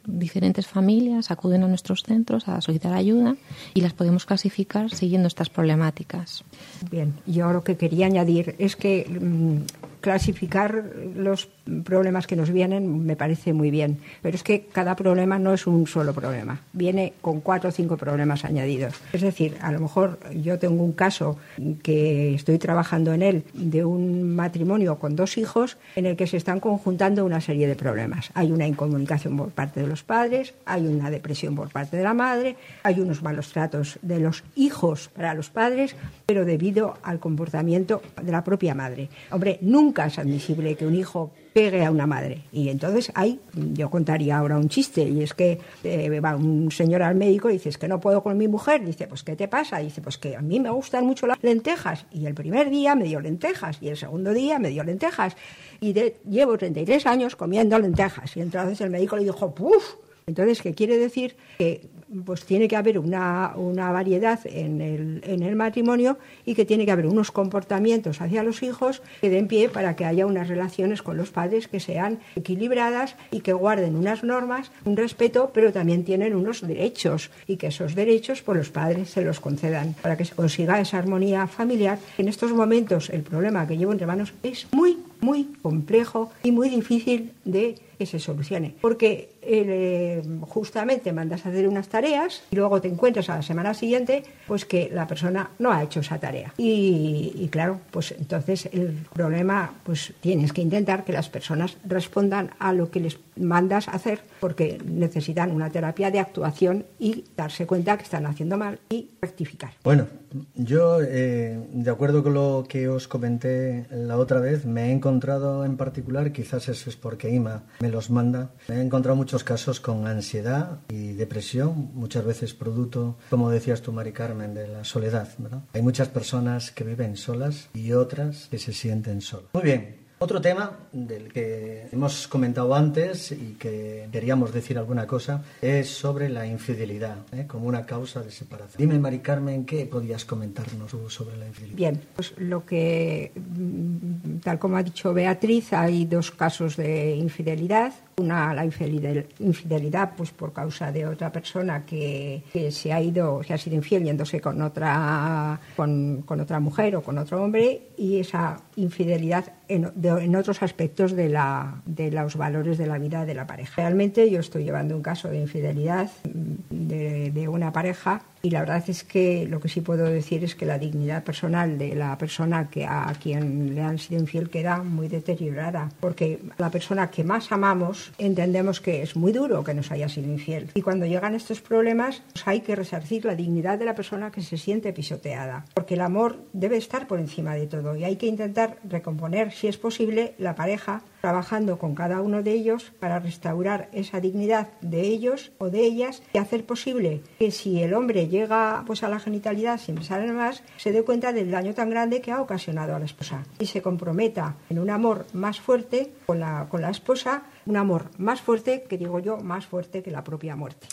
[0.06, 3.38] diferentes familias acuden a nuestros centros a solicitar ayuda
[3.74, 6.44] y las podemos clasificar siguiendo estas problemáticas.
[6.92, 11.48] Bien, yo lo que quería añadir es que mm, clasificar los
[11.84, 15.68] problemas que nos vienen me parece muy bien, pero es que cada problema no es
[15.68, 18.94] un solo problema, viene con cuatro o cinco problemas añadidos.
[19.14, 21.38] Es decir, a lo mejor yo tengo un caso
[21.84, 26.38] que estoy trabajando en él de un matrimonio con dos hijos en el que se
[26.38, 28.32] están conjuntando una serie de problemas.
[28.34, 32.14] Hay una incomunicación por parte de los padres, hay una depresión por parte de la
[32.14, 38.02] madre, hay unos malos tratos de los hijos para los padres, pero debido al comportamiento
[38.22, 39.10] de la propia madre.
[39.32, 42.44] Hombre, nunca es admisible que un hijo pegue a una madre.
[42.54, 47.04] Y entonces hay, yo contaría ahora un chiste, y es que eh, va un señor
[47.04, 48.86] al médico y dice, es que no puedo con mi mujer.
[48.86, 49.80] Dice, pues ¿qué te pasa?
[49.80, 52.06] Dice, pues que a mí me gustan mucho las lentejas.
[52.12, 55.36] Y el primer día me dio lentejas, y el segundo día me dio lentejas.
[55.82, 55.94] Y
[56.30, 58.38] llevo 33 años comiendo lentejas.
[58.38, 59.96] Y entonces el médico le dijo, ¡puf!
[60.28, 61.36] Entonces, ¿qué quiere decir?
[61.58, 61.90] Que
[62.26, 66.86] pues tiene que haber una, una variedad en el, en el, matrimonio y que tiene
[66.86, 71.02] que haber unos comportamientos hacia los hijos que den pie para que haya unas relaciones
[71.02, 76.04] con los padres que sean equilibradas y que guarden unas normas, un respeto, pero también
[76.04, 80.18] tienen unos derechos y que esos derechos por pues, los padres se los concedan para
[80.18, 82.00] que se consiga esa armonía familiar.
[82.18, 86.70] En estos momentos el problema que llevo entre manos es muy, muy complejo y muy
[86.70, 88.74] difícil de que se solucione.
[88.80, 93.74] Porque eh, justamente mandas a hacer unas tareas y luego te encuentras a la semana
[93.74, 96.54] siguiente pues que la persona no ha hecho esa tarea.
[96.58, 102.72] Y, claro, pues entonces el problema, pues tienes que intentar que las personas respondan a
[102.72, 107.98] lo que les mandas a hacer porque necesitan una terapia de actuación y darse cuenta
[107.98, 109.72] que están haciendo mal y rectificar.
[109.84, 110.08] Bueno,
[110.56, 115.66] yo, eh, de acuerdo con lo que os comenté la otra vez, me he encontrado
[115.66, 120.08] en particular, quizás eso es porque Ima me los manda, he encontrado muchos casos con
[120.08, 125.28] ansiedad y depresión, muchas veces producto, como decías tú, Mari Carmen, de la soledad.
[125.74, 129.50] Hay muchas personas que viven solas y otras que se sienten solas.
[129.54, 135.44] Muy bien, otro tema del que hemos comentado antes y que queríamos decir alguna cosa
[135.62, 137.46] es sobre la infidelidad ¿eh?
[137.48, 138.78] como una causa de separación.
[138.78, 141.78] Dime, Mari Carmen, ¿qué podías comentarnos sobre la infidelidad?
[141.78, 147.94] Bien, pues lo que, mm, tal como ha dicho Beatriz, hay dos casos de infidelidad
[148.20, 153.58] una la infidelidad pues por causa de otra persona que, se ha ido, se ha
[153.58, 159.52] sido infiel yéndose con otra, con, otra mujer o con otro hombre y esa infidelidad
[159.68, 163.74] en, otros aspectos de, la, de los valores de la vida de la pareja.
[163.78, 168.84] Realmente yo estoy llevando un caso de infidelidad de, de una pareja y la verdad
[168.88, 172.70] es que lo que sí puedo decir es que la dignidad personal de la persona
[172.70, 177.52] que a quien le han sido infiel queda muy deteriorada, porque la persona que más
[177.52, 180.70] amamos entendemos que es muy duro que nos haya sido infiel.
[180.74, 184.42] Y cuando llegan estos problemas, pues hay que resarcir la dignidad de la persona que
[184.42, 188.28] se siente pisoteada, porque el amor debe estar por encima de todo y hay que
[188.28, 193.90] intentar recomponer, si es posible, la pareja trabajando con cada uno de ellos para restaurar
[193.92, 198.84] esa dignidad de ellos o de ellas y hacer posible que si el hombre llega
[198.86, 202.32] pues a la genitalidad sin sale más, se dé cuenta del daño tan grande que
[202.32, 206.68] ha ocasionado a la esposa y se comprometa en un amor más fuerte con la,
[206.70, 210.56] con la esposa, un amor más fuerte, que digo yo, más fuerte que la propia
[210.56, 210.88] muerte.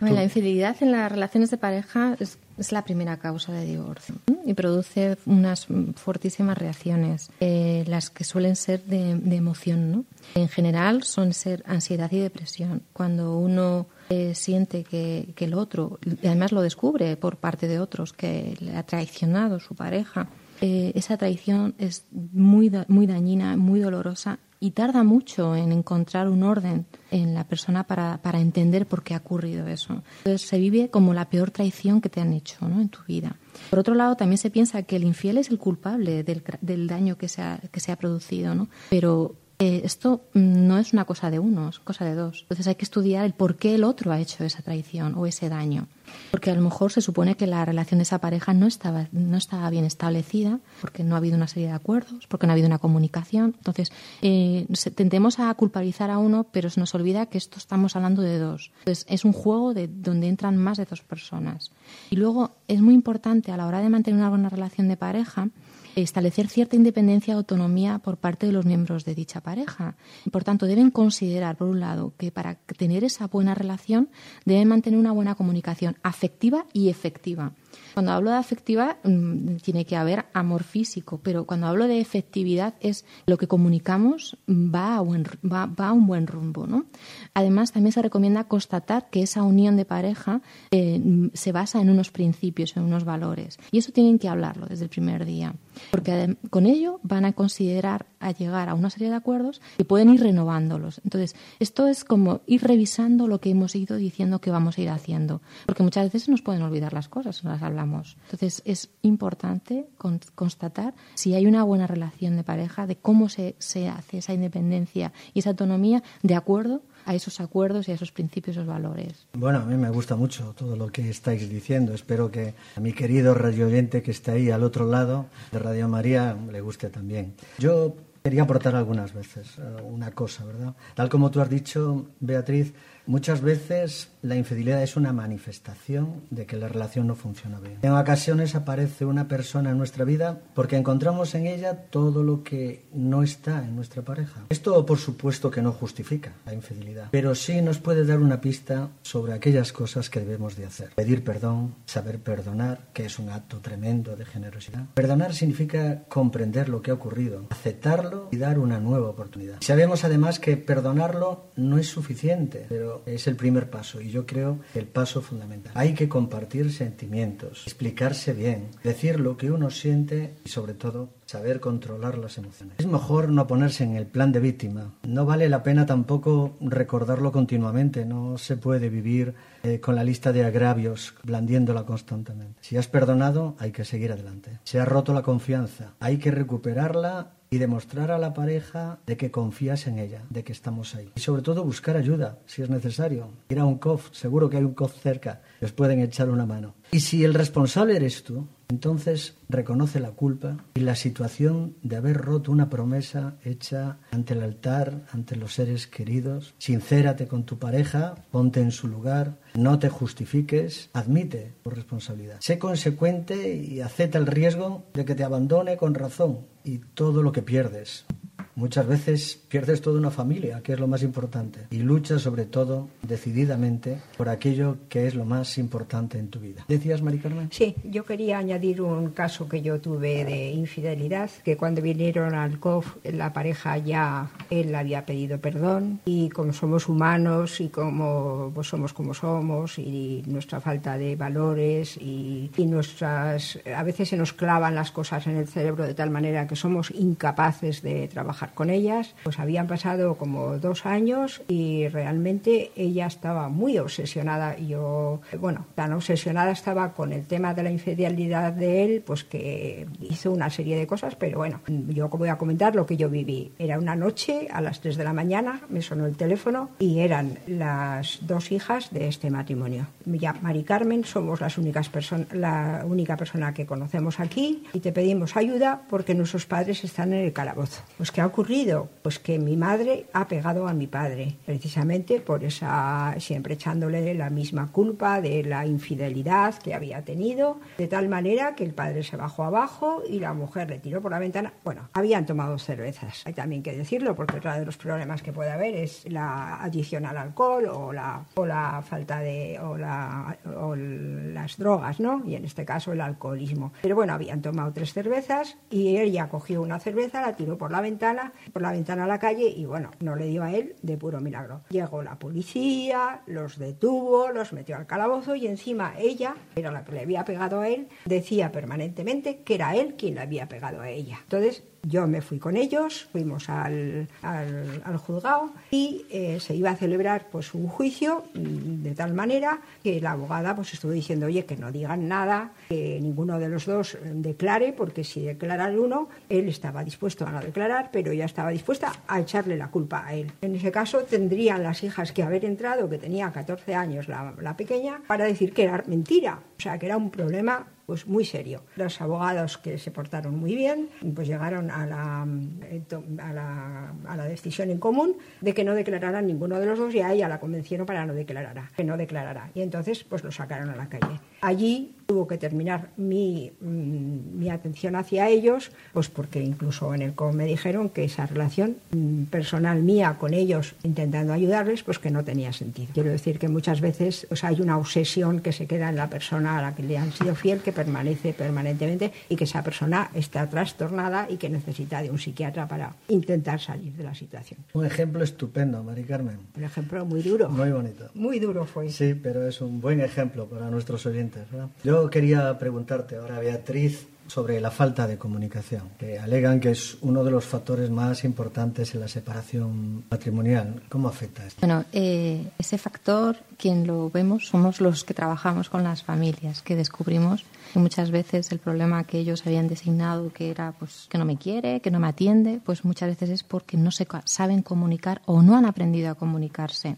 [0.00, 2.38] La infidelidad en las relaciones de pareja es,
[2.70, 8.84] la primera causa de divorcio y produce unas fortísimas reacciones, eh, las que suelen ser
[8.84, 9.90] de, de emoción.
[9.90, 10.04] ¿no?
[10.34, 12.82] En general son ser ansiedad y depresión.
[12.92, 18.12] Cuando uno eh, siente que, el otro, y además lo descubre por parte de otros,
[18.12, 20.28] que le ha traicionado su pareja,
[20.60, 26.44] eh, esa traición es muy, muy dañina, muy dolorosa y tarda mucho en encontrar un
[26.44, 30.04] orden en la persona para, para, entender por qué ha ocurrido eso.
[30.18, 32.80] Entonces se vive como la peor traición que te han hecho ¿no?
[32.80, 33.34] en tu vida.
[33.70, 37.18] Por otro lado, también se piensa que el infiel es el culpable del, del daño
[37.18, 38.68] que se ha, que se ha producido, ¿no?
[38.88, 42.42] pero eh, esto no es una cosa de uno, es cosa de dos.
[42.42, 45.48] Entonces hay que estudiar el por qué el otro ha hecho esa traición o ese
[45.48, 45.86] daño.
[46.30, 49.36] Porque a lo mejor se supone que la relación de esa pareja no estaba, no
[49.36, 52.66] estaba bien establecida, porque no ha habido una serie de acuerdos, porque no ha habido
[52.68, 53.54] una comunicación.
[53.58, 53.92] Entonces,
[54.22, 58.38] eh, tendemos a culpabilizar a uno, pero se nos olvida que esto estamos hablando de
[58.38, 58.72] dos.
[58.80, 61.70] Entonces, es un juego de, donde entran más de dos personas.
[62.10, 65.48] Y luego, es muy importante a la hora de mantener una buena relación de pareja,
[65.94, 69.94] establecer cierta independencia y autonomía por parte de los miembros de dicha pareja.
[70.30, 74.08] Por tanto, deben considerar, por un lado, que para tener esa buena relación
[74.44, 77.52] deben mantener una buena comunicación afectiva y efectiva.
[77.94, 82.74] Cuando hablo de afectiva, mm, tiene que haber amor físico, pero cuando hablo de efectividad
[82.80, 86.66] es lo que comunicamos va a, va, un buen rumbo.
[86.66, 86.86] ¿no?
[87.34, 92.10] Además, también se recomienda constatar que esa unión de pareja eh, se basa en unos
[92.10, 93.58] principios, en unos valores.
[93.70, 95.54] Y eso tienen que hablarlo desde el primer día,
[95.90, 100.10] porque con ello van a considerar a llegar a una serie de acuerdos que pueden
[100.10, 101.00] ir renovándolos.
[101.04, 104.90] Entonces, esto es como ir revisando lo que hemos ido diciendo que vamos a ir
[104.90, 108.16] haciendo, porque muchas veces nos pueden olvidar las cosas, no hablamos.
[108.24, 109.86] Entonces, es importante
[110.34, 115.12] constatar si hay una buena relación de pareja, de cómo se, se hace esa independencia
[115.34, 119.26] y esa autonomía de acuerdo a esos acuerdos y a esos principios, esos valores.
[119.32, 121.94] Bueno, a mí me gusta mucho todo lo que estáis diciendo.
[121.94, 125.88] Espero que a mi querido radio oyente que está ahí al otro lado de Radio
[125.88, 127.34] María le guste también.
[127.58, 130.74] Yo Quería aportar algunas veces eh, una cosa, ¿verdad?
[130.94, 132.72] Tal como tú has dicho, Beatriz,
[133.04, 137.78] muchas veces la infidelidad es una manifestación de que la relación no funciona bien.
[137.82, 142.84] En ocasiones aparece una persona en nuestra vida porque encontramos en ella todo lo que
[142.94, 144.42] no está en nuestra pareja.
[144.48, 148.90] Esto, por supuesto, que no justifica la infidelidad, pero sí nos puede dar una pista
[149.02, 150.90] sobre aquellas cosas que debemos de hacer.
[150.94, 154.86] Pedir perdón, saber perdonar, que es un acto tremendo de generosidad.
[154.94, 159.56] Perdonar significa comprender lo que ha ocurrido, aceptarlo y dar una nueva oportunidad.
[159.60, 164.86] Sabemos además que perdonarlo no es suficiente, pero es el primer paso yo creo el
[164.86, 165.72] paso fundamental.
[165.74, 171.60] Hay que compartir sentimientos, explicarse bien, decir lo que uno siente y sobre todo saber
[171.60, 172.76] controlar las emociones.
[172.78, 174.92] Es mejor no ponerse en el plan de víctima.
[175.02, 178.04] No vale la pena tampoco recordarlo continuamente.
[178.04, 182.58] No se puede vivir eh, con la lista de agravios blandiéndola constantemente.
[182.60, 184.60] Si has perdonado, hay que seguir adelante.
[184.64, 189.30] Se ha roto la confianza, hay que recuperarla y demostrar a la pareja de que
[189.30, 191.10] confías en ella, de que estamos ahí.
[191.14, 193.28] Y sobre todo buscar ayuda, si es necesario.
[193.50, 196.74] Ir a un COF, seguro que hay un COF cerca, os pueden echar una mano.
[196.92, 202.16] Y si el responsable eres tú, entonces reconoce la culpa y la situación de haber
[202.16, 206.54] roto una promesa hecha ante el altar, ante los seres queridos.
[206.56, 212.38] Sincérate con tu pareja, ponte en su lugar, no te justifiques, admite tu responsabilidad.
[212.40, 217.32] Sé consecuente y acepta el riesgo de que te abandone con razón y todo lo
[217.32, 218.06] que pierdes
[218.54, 222.88] Muchas veces pierdes toda una familia, que es lo más importante, y luchas sobre todo
[223.02, 226.64] decididamente por aquello que es lo más importante en tu vida.
[226.68, 227.48] ¿Decías, Mari Carmen?
[227.50, 232.58] Sí, yo quería añadir un caso que yo tuve de infidelidad, que cuando vinieron al
[232.58, 238.68] COF, la pareja ya, él había pedido perdón, y como somos humanos y como pues,
[238.68, 243.58] somos como somos, y nuestra falta de valores, y, y nuestras.
[243.74, 246.90] a veces se nos clavan las cosas en el cerebro de tal manera que somos
[246.90, 249.14] incapaces de trabajar con ellas.
[249.24, 254.56] Pues habían pasado como dos años y realmente ella estaba muy obsesionada.
[254.58, 259.86] Yo, bueno, tan obsesionada estaba con el tema de la infidelidad de él, pues que
[260.00, 263.52] hizo una serie de cosas, pero bueno, yo voy a comentar lo que yo viví.
[263.58, 267.38] Era una noche a las 3 de la mañana, me sonó el teléfono y eran
[267.46, 269.86] las dos hijas de este matrimonio.
[270.04, 271.90] Ya, Mari Carmen, somos las únicas
[272.32, 277.24] la única persona que conocemos aquí y te pedimos ayuda porque nuestros padres están en
[277.24, 277.82] el calabozo.
[277.96, 278.88] Pues ha ocurrido?
[279.02, 284.30] Pues que mi madre ha pegado a mi padre, precisamente por esa, siempre echándole la
[284.30, 289.18] misma culpa de la infidelidad que había tenido, de tal manera que el padre se
[289.18, 291.52] bajó abajo y la mujer le tiró por la ventana.
[291.62, 295.50] Bueno, habían tomado cervezas, hay también que decirlo, porque otro de los problemas que puede
[295.50, 300.74] haber es la adicción al alcohol o la, o la falta de, o, la, o
[300.74, 302.22] las drogas, ¿no?
[302.24, 303.74] Y en este caso el alcoholismo.
[303.82, 307.82] Pero bueno, habían tomado tres cervezas y ella cogió una cerveza, la tiró por la
[307.82, 308.21] ventana
[308.52, 311.20] por la ventana a la calle y bueno, no le dio a él de puro
[311.20, 311.62] milagro.
[311.70, 316.92] Llegó la policía, los detuvo, los metió al calabozo y encima ella, era la que
[316.92, 320.90] le había pegado a él, decía permanentemente que era él quien le había pegado a
[320.90, 321.18] ella.
[321.22, 326.76] Entonces yo me fui con ellos, fuimos al, al, juzgado y eh, se iba a
[326.76, 331.44] celebrar pues un juicio mm, de tal manera que la abogada pues estuvo diciendo, oye,
[331.44, 336.08] que no digan nada, que ninguno de los dos declare, porque si declara el uno,
[336.28, 340.14] él estaba dispuesto a no declarar, pero ella estaba dispuesta a echarle la culpa a
[340.14, 340.30] él.
[340.40, 344.56] En ese caso tendrían las hijas que haber entrado, que tenía 14 años la, la
[344.56, 348.62] pequeña, para decir que era mentira, o sea, que era un problema pues muy serio.
[348.76, 354.24] Los abogados que se portaron muy bien, pues llegaron a la, a la, a la
[354.24, 357.40] decisión en común de que no declararan ninguno de los dos y a ella la
[357.40, 359.50] convencieron para no declarar, que no declarara.
[359.54, 361.20] Y entonces pues lo sacaron a la calle.
[361.40, 367.14] Allí tuvo que terminar mi, mm, mi, atención hacia ellos, pues porque incluso en el
[367.14, 372.10] COM me dijeron que esa relación mm, personal mía con ellos, intentando ayudarles, pues que
[372.10, 372.88] no tenía sentido.
[372.92, 376.58] Quiero decir que muchas veces pues, hay una obsesión que se queda en la persona
[376.58, 380.50] a la que le han sido fiel, que permanece permanentemente y que esa persona está
[380.50, 384.60] trastornada y que necesita de un psiquiatra para intentar salir de la situación.
[384.74, 386.36] Un ejemplo estupendo, Mari Carmen.
[386.58, 387.48] Un ejemplo muy duro.
[387.48, 388.10] Muy bonito.
[388.12, 388.90] Muy duro fue.
[388.90, 391.44] Sí, pero es un buen ejemplo para nuestros oyentes.
[391.82, 397.22] Yo quería preguntarte ahora, Beatriz, sobre la falta de comunicación, que alegan que es uno
[397.22, 400.82] de los factores más importantes en la separación matrimonial.
[400.88, 401.60] ¿Cómo afecta esto?
[401.60, 406.76] Bueno, eh, ese factor, quien lo vemos, somos los que trabajamos con las familias, que
[406.76, 411.24] descubrimos que muchas veces el problema que ellos habían designado, que era pues que no
[411.24, 415.20] me quiere, que no me atiende, pues muchas veces es porque no se saben comunicar
[415.26, 416.96] o no han aprendido a comunicarse.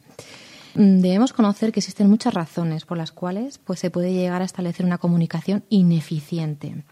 [0.74, 4.44] Mm, debemos conocer que existen muchas razones por las cuales pues, se puede llegar a
[4.44, 6.84] establecer una comunicación ineficiente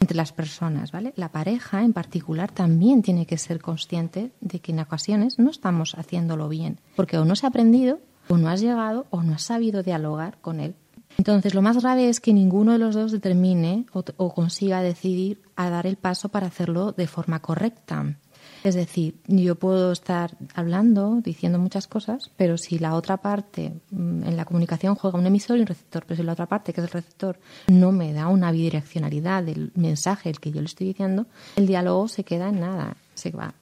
[0.00, 1.12] entre las personas, ¿vale?
[1.16, 5.94] La pareja en particular también tiene que ser consciente de que en ocasiones no estamos
[5.94, 9.42] haciéndolo bien, porque o no se ha aprendido, o no has llegado, o no has
[9.42, 10.74] sabido dialogar con él.
[11.16, 15.42] Entonces, lo más grave es que ninguno de los dos determine o, o consiga decidir
[15.56, 18.16] a dar el paso para hacerlo de forma correcta.
[18.64, 24.24] Es decir, yo puedo estar hablando, diciendo muchas cosas, pero si la otra parte mm,
[24.24, 26.80] en la comunicación juega un emisor y un receptor, pero si la otra parte, que
[26.80, 27.38] es el receptor,
[27.68, 32.08] no me da una bidireccionalidad del mensaje el que yo le estoy diciendo, el diálogo
[32.08, 33.52] se queda en nada, se va.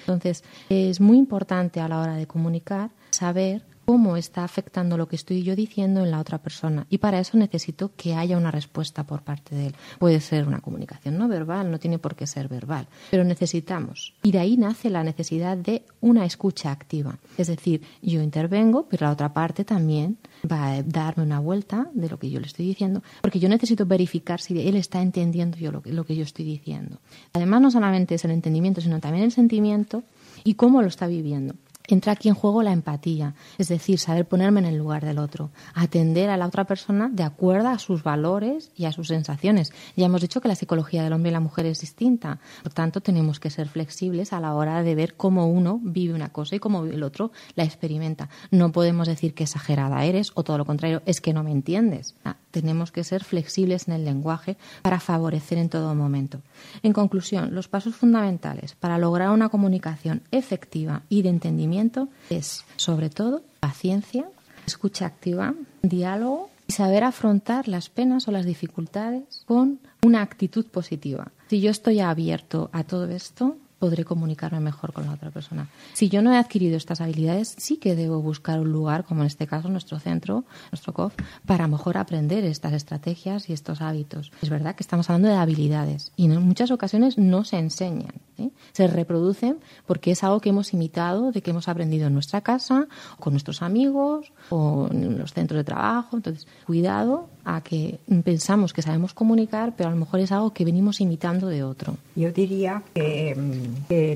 [0.00, 5.16] Entonces, es muy importante a la hora de comunicar saber cómo está afectando lo que
[5.16, 6.86] estoy yo diciendo en la otra persona.
[6.88, 9.74] Y para eso necesito que haya una respuesta por parte de él.
[9.98, 14.14] Puede ser una comunicación no verbal, no tiene por qué ser verbal, pero necesitamos.
[14.22, 17.18] Y de ahí nace la necesidad de una escucha activa.
[17.36, 20.18] Es decir, yo intervengo, pero la otra parte también
[20.50, 23.86] va a darme una vuelta de lo que yo le estoy diciendo, porque yo necesito
[23.86, 26.98] verificar si él está entendiendo yo lo que, lo que yo estoy diciendo.
[27.32, 30.02] Además, no solamente es el entendimiento, sino también el sentimiento
[30.44, 31.54] y cómo lo está viviendo
[31.88, 35.50] entra aquí en juego la empatía, es decir, saber ponerme en el lugar del otro,
[35.74, 39.72] atender a la otra persona de acuerdo a sus valores y a sus sensaciones.
[39.96, 43.00] Ya hemos dicho que la psicología del hombre y la mujer es distinta, por tanto
[43.00, 46.60] tenemos que ser flexibles a la hora de ver cómo uno vive una cosa y
[46.60, 48.28] cómo el otro la experimenta.
[48.50, 52.14] No podemos decir que exagerada eres o todo lo contrario, es que no me entiendes.
[52.52, 56.40] Tenemos que ser flexibles en el lenguaje para favorecer en todo momento.
[56.84, 63.10] En conclusión, los pasos fundamentales para lograr una comunicación efectiva y de entendimiento es, sobre
[63.10, 64.26] todo, paciencia,
[64.66, 71.32] escucha activa, diálogo y saber afrontar las penas o las dificultades con una actitud positiva.
[71.48, 75.66] Si yo estoy abierto a todo esto, podré comunicarme mejor con la otra persona.
[75.92, 79.26] Si yo no he adquirido estas habilidades, sí que debo buscar un lugar, como en
[79.26, 81.12] este caso nuestro centro, nuestro COF,
[81.46, 84.30] para mejor aprender estas estrategias y estos hábitos.
[84.40, 88.14] Es verdad que estamos hablando de habilidades y en muchas ocasiones no se enseñan.
[88.38, 88.50] ¿eh?
[88.70, 92.86] Se reproducen porque es algo que hemos imitado, de que hemos aprendido en nuestra casa,
[93.18, 96.14] con nuestros amigos o en los centros de trabajo.
[96.14, 100.64] Entonces, cuidado a que pensamos que sabemos comunicar, pero a lo mejor es algo que
[100.64, 101.96] venimos imitando de otro.
[102.14, 103.36] Yo diría que,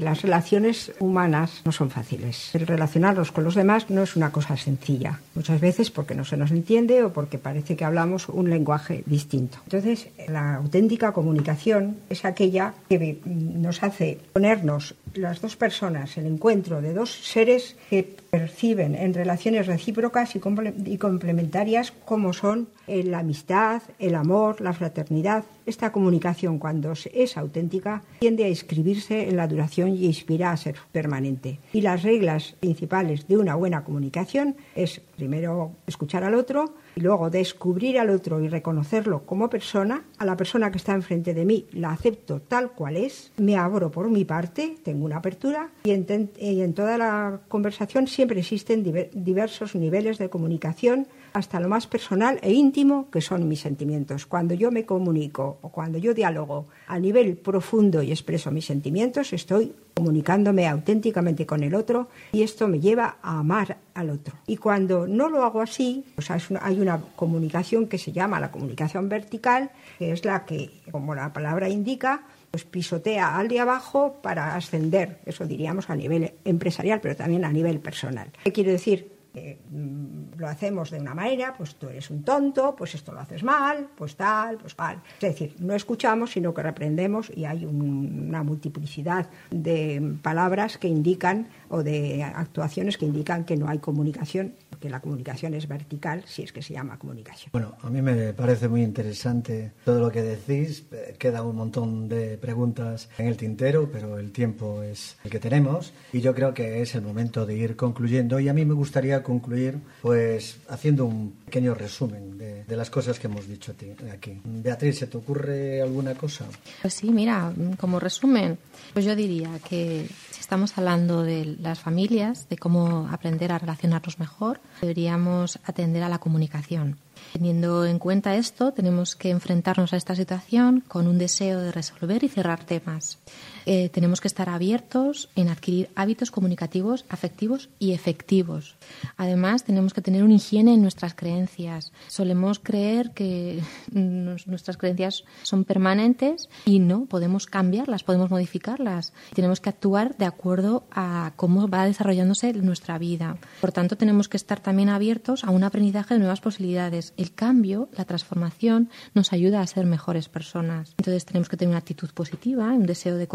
[0.01, 2.55] las relaciones humanas no son fáciles.
[2.55, 6.37] El relacionarnos con los demás no es una cosa sencilla, muchas veces porque no se
[6.37, 9.59] nos entiende o porque parece que hablamos un lenguaje distinto.
[9.65, 16.81] Entonces, la auténtica comunicación es aquella que nos hace ponernos las dos personas, el encuentro
[16.83, 24.15] de dos seres que perciben en relaciones recíprocas y complementarias como son la amistad, el
[24.15, 25.45] amor, la fraternidad.
[25.65, 30.77] Esta comunicación, cuando es auténtica, tiende a inscribirse en la duración y inspira a ser
[30.93, 31.59] permanente.
[31.73, 37.29] Y las reglas principales de una buena comunicación es primero escuchar al otro y luego
[37.29, 40.05] descubrir al otro y reconocerlo como persona.
[40.19, 43.91] A la persona que está enfrente de mí la acepto tal cual es, me abro
[43.91, 48.83] por mi parte, tengo una apertura y en, y en toda la conversación siempre existen
[49.13, 51.07] diversos niveles de comunicación
[51.37, 54.25] hasta lo más personal e íntimo que son mis sentimientos.
[54.25, 59.35] Cuando yo me comunico o cuando yo dialogo a nivel profundo y expreso mis sentimientos,
[59.35, 64.35] estoy comunicándome auténticamente con el otro y esto me lleva a amar al otro.
[64.47, 69.11] Y cuando no lo hago así, pues hay una comunicación que se llama la comunicación
[69.11, 74.55] vertical, que es la que, como la palabra indica, pues pisotea al de abajo para
[74.55, 78.31] ascender, eso diríamos a nivel empresarial, pero también a nivel personal.
[78.45, 79.16] ¿Qué quiere decir?
[79.37, 83.43] Mm, lo hacemos de una manera, pues tú eres un tonto, pues esto lo haces
[83.43, 85.03] mal, pues tal, pues tal.
[85.17, 91.49] Es decir, no escuchamos, sino que reprendemos y hay una multiplicidad de palabras que indican
[91.69, 96.43] o de actuaciones que indican que no hay comunicación, que la comunicación es vertical, si
[96.43, 97.51] es que se llama comunicación.
[97.53, 100.85] Bueno, a mí me parece muy interesante todo lo que decís.
[101.19, 105.93] Queda un montón de preguntas en el tintero, pero el tiempo es el que tenemos
[106.13, 108.39] y yo creo que es el momento de ir concluyendo.
[108.41, 113.19] Y a mí me gustaría concluir pues haciendo un pequeño resumen de, de las cosas
[113.19, 113.75] que hemos dicho
[114.13, 114.41] aquí.
[114.45, 116.47] Beatriz, ¿se te ocurre alguna cosa?
[116.83, 118.59] Pues sí, mira, como resumen,
[118.93, 124.19] pues yo diría que si estamos hablando de las familias, de cómo aprender a relacionarnos
[124.19, 126.99] mejor, deberíamos atender a la comunicación.
[127.33, 132.25] Teniendo en cuenta esto, tenemos que enfrentarnos a esta situación con un deseo de resolver
[132.25, 133.19] y cerrar temas.
[133.67, 138.77] Eh, tenemos que estar abiertos en adquirir hábitos comunicativos, afectivos y efectivos.
[139.17, 141.93] Además, tenemos que tener una higiene en nuestras creencias.
[142.07, 143.61] Solemos creer que
[143.93, 149.13] nuestras creencias son permanentes y no, podemos cambiarlas, podemos modificarlas.
[149.35, 153.37] Tenemos que actuar de acuerdo a cómo va desarrollándose nuestra vida.
[153.61, 157.15] Por tanto, tenemos que estar también abiertos a un aprendizaje de nuevas posibilidades.
[157.17, 160.95] El cambio, la transformación, nos ayuda a ser mejores personas.
[160.99, 163.27] Entonces, tenemos que tener una actitud positiva, un deseo de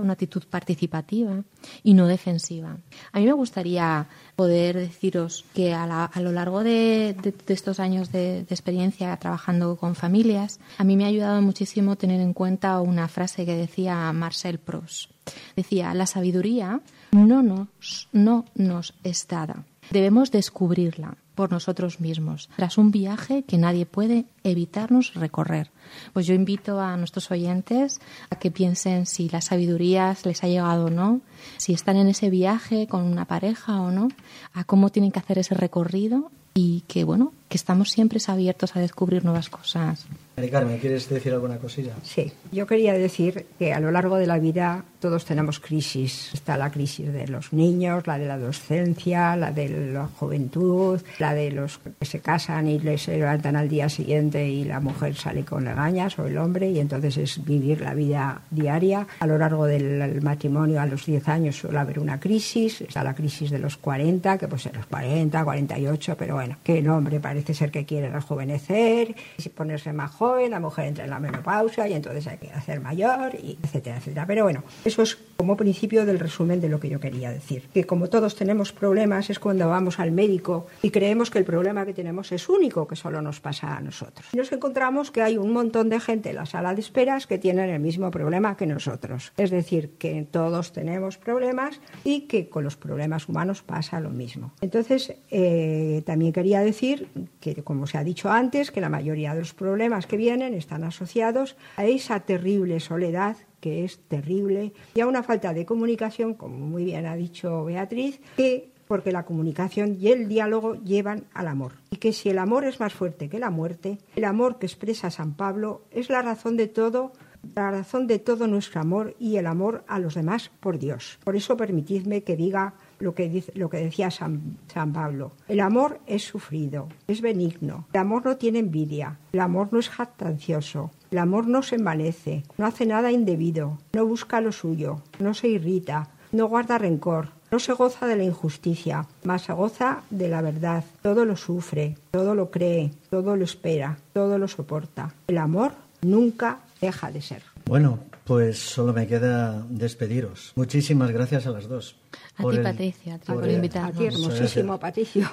[0.00, 1.42] una actitud participativa
[1.82, 2.76] y no defensiva.
[3.12, 4.06] A mí me gustaría
[4.36, 7.16] poder deciros que a, lo largo de,
[7.48, 12.32] estos años de, experiencia trabajando con familias, a mí me ha ayudado muchísimo tener en
[12.32, 15.10] cuenta una frase que decía Marcel Proust.
[15.56, 16.80] Decía, la sabiduría
[17.12, 23.58] no nos, no nos es dada, debemos descubrirla por nosotros mismos, tras un viaje que
[23.58, 25.70] nadie puede evitarnos recorrer.
[26.12, 30.86] Pues yo invito a nuestros oyentes a que piensen si la sabiduría les ha llegado
[30.86, 31.20] o no,
[31.56, 34.08] si están en ese viaje con una pareja o no,
[34.52, 38.80] a cómo tienen que hacer ese recorrido y que bueno, que estamos siempre abiertos a
[38.80, 40.06] descubrir nuevas cosas.
[40.36, 41.92] Mari Carmen, ¿quieres decir alguna cosilla?
[42.02, 46.30] Sí, yo quería decir que a lo largo de la vida todos tenemos crisis.
[46.34, 51.34] Está la crisis de los niños, la de la adolescencia, la de la juventud, la
[51.34, 55.44] de los que se casan y les levantan al día siguiente y la mujer sale
[55.44, 59.06] con legañas o el hombre y entonces es vivir la vida diaria.
[59.20, 62.80] A lo largo del matrimonio a los 10 años suele haber una crisis.
[62.80, 66.82] Está la crisis de los 40, que puede ser los 40, 48, pero bueno, qué
[66.82, 69.14] nombre parece parece ser que quiere rejuvenecer,
[69.54, 73.34] ponerse más joven, la mujer entra en la menopausia y entonces hay que hacer mayor,
[73.34, 74.26] y etcétera, etcétera.
[74.26, 77.68] Pero bueno, eso es como principio del resumen de lo que yo quería decir.
[77.74, 81.84] Que como todos tenemos problemas es cuando vamos al médico y creemos que el problema
[81.84, 84.26] que tenemos es único, que solo nos pasa a nosotros.
[84.32, 87.68] Nos encontramos que hay un montón de gente en la sala de esperas que tienen
[87.68, 89.34] el mismo problema que nosotros.
[89.36, 94.52] Es decir, que todos tenemos problemas y que con los problemas humanos pasa lo mismo.
[94.62, 97.08] Entonces, eh, también quería decir
[97.40, 100.84] que, como se ha dicho antes, que la mayoría de los problemas que vienen están
[100.84, 106.58] asociados a esa terrible soledad que es terrible y a una falta de comunicación, como
[106.58, 111.72] muy bien ha dicho Beatriz, que porque la comunicación y el diálogo llevan al amor.
[111.90, 115.10] Y que si el amor es más fuerte que la muerte, el amor que expresa
[115.10, 117.12] San Pablo es la razón de todo
[117.54, 121.18] la razón de todo nuestro amor y el amor a los demás por Dios.
[121.24, 125.32] Por eso permitidme que diga lo que, dice, lo que decía San, San Pablo.
[125.48, 129.88] El amor es sufrido, es benigno, el amor no tiene envidia, el amor no es
[129.88, 135.34] jactancioso, el amor no se envanece, no hace nada indebido, no busca lo suyo, no
[135.34, 140.28] se irrita, no guarda rencor, no se goza de la injusticia, mas se goza de
[140.28, 140.82] la verdad.
[141.02, 145.14] Todo lo sufre, todo lo cree, todo lo espera, todo lo soporta.
[145.28, 145.72] El amor
[146.02, 147.42] nunca deja de ser.
[147.66, 150.52] Bueno, pues solo me queda despediros.
[150.56, 151.96] Muchísimas gracias a las dos.
[152.36, 153.94] A ti, Patricia, por, invitarnos.
[153.94, 155.30] A ti, hermosísimo, Patricio.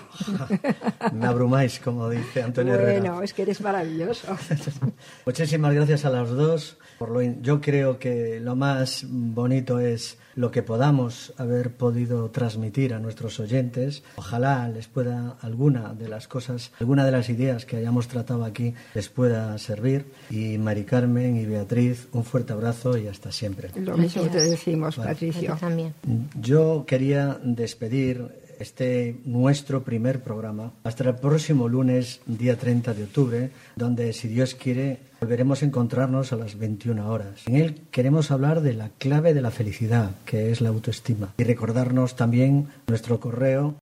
[1.13, 4.35] me abrumáis, como dice Antonio Bueno, es que eres maravilloso.
[5.25, 6.77] Muchísimas gracias a las dos.
[6.99, 12.93] Por lo, yo creo que lo más bonito es lo que podamos haber podido transmitir
[12.93, 14.03] a nuestros oyentes.
[14.15, 18.73] Ojalá les pueda alguna de las cosas, alguna de las ideas que hayamos tratado aquí
[18.93, 20.05] les pueda servir.
[20.29, 23.69] Y Mari Carmen y Beatriz, un fuerte abrazo y hasta siempre.
[23.75, 25.57] Lo mismo te decimos, Patricio.
[25.59, 25.93] También.
[26.39, 33.51] Yo quería despedir este nuestro primer programa hasta el próximo lunes, día 30 de octubre,
[33.75, 37.41] donde, si Dios quiere, volveremos a encontrarnos a las 21 horas.
[37.47, 41.43] En él queremos hablar de la clave de la felicidad, que es la autoestima, y
[41.43, 43.75] recordarnos también nuestro correo.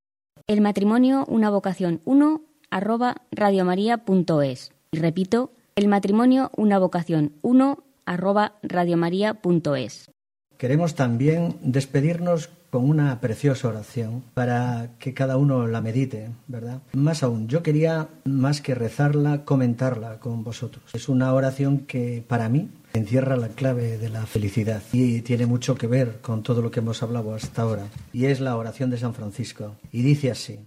[0.47, 2.41] El matrimonio, una vocación 1
[2.71, 4.71] arroba radiomaria.es.
[4.91, 10.11] Y repito, el matrimonio, una vocación 1 arroba radiomaria.es.
[10.57, 16.81] Queremos también despedirnos con una preciosa oración para que cada uno la medite, ¿verdad?
[16.93, 20.83] Más aún, yo quería, más que rezarla, comentarla con vosotros.
[20.93, 25.75] Es una oración que para mí encierra la clave de la felicidad y tiene mucho
[25.75, 27.87] que ver con todo lo que hemos hablado hasta ahora.
[28.13, 29.75] Y es la oración de San Francisco.
[29.91, 30.59] Y dice así.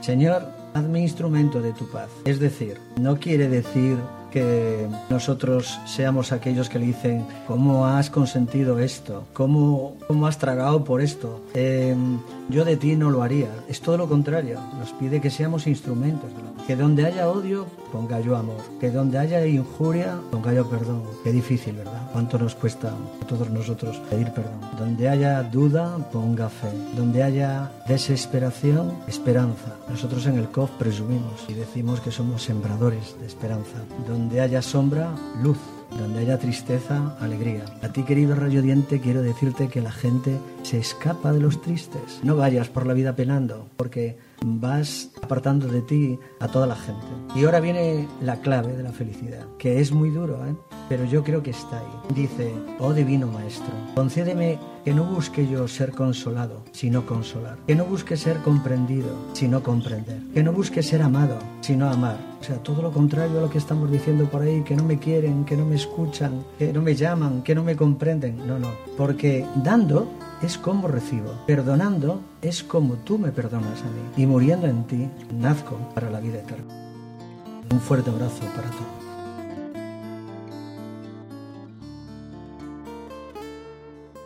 [0.00, 2.08] Señor, hazme instrumento de tu paz.
[2.24, 3.98] Es decir, no quiere decir
[4.30, 9.24] que nosotros seamos aquellos que le dicen, ¿cómo has consentido esto?
[9.32, 11.42] ¿Cómo, cómo has tragado por esto?
[11.54, 13.48] Em, yo de ti no lo haría.
[13.68, 14.58] Es todo lo contrario.
[14.78, 16.30] Nos pide que seamos instrumentos.
[16.70, 18.62] Que donde haya odio, ponga yo amor.
[18.78, 21.02] Que donde haya injuria, ponga yo perdón.
[21.24, 22.08] Qué difícil, ¿verdad?
[22.12, 24.60] ¿Cuánto nos cuesta a todos nosotros pedir perdón?
[24.78, 26.70] Donde haya duda, ponga fe.
[26.94, 29.78] Donde haya desesperación, esperanza.
[29.88, 33.78] Nosotros en el COF presumimos y decimos que somos sembradores de esperanza.
[34.06, 35.10] Donde haya sombra,
[35.42, 35.58] luz.
[35.98, 37.64] Donde haya tristeza, alegría.
[37.82, 42.20] A ti, querido rayo diente, quiero decirte que la gente se escapa de los tristes.
[42.22, 47.06] No vayas por la vida penando, porque vas apartando de ti a toda la gente.
[47.34, 50.54] Y ahora viene la clave de la felicidad, que es muy duro, ¿eh?
[50.88, 52.14] pero yo creo que está ahí.
[52.14, 57.58] Dice, oh divino maestro, concédeme que no busque yo ser consolado, sino consolar.
[57.66, 60.20] Que no busque ser comprendido, sino comprender.
[60.32, 62.16] Que no busque ser amado, sino amar.
[62.40, 64.98] O sea, todo lo contrario a lo que estamos diciendo por ahí, que no me
[64.98, 68.46] quieren, que no me escuchan, que no me llaman, que no me comprenden.
[68.46, 68.70] No, no.
[68.96, 70.08] Porque dando
[70.42, 71.32] es como recibo.
[71.46, 74.00] Perdonando es como tú me perdonas a mí.
[74.16, 76.74] Y muriendo en ti, nazco para la vida eterna.
[77.70, 78.99] Un fuerte abrazo para todos.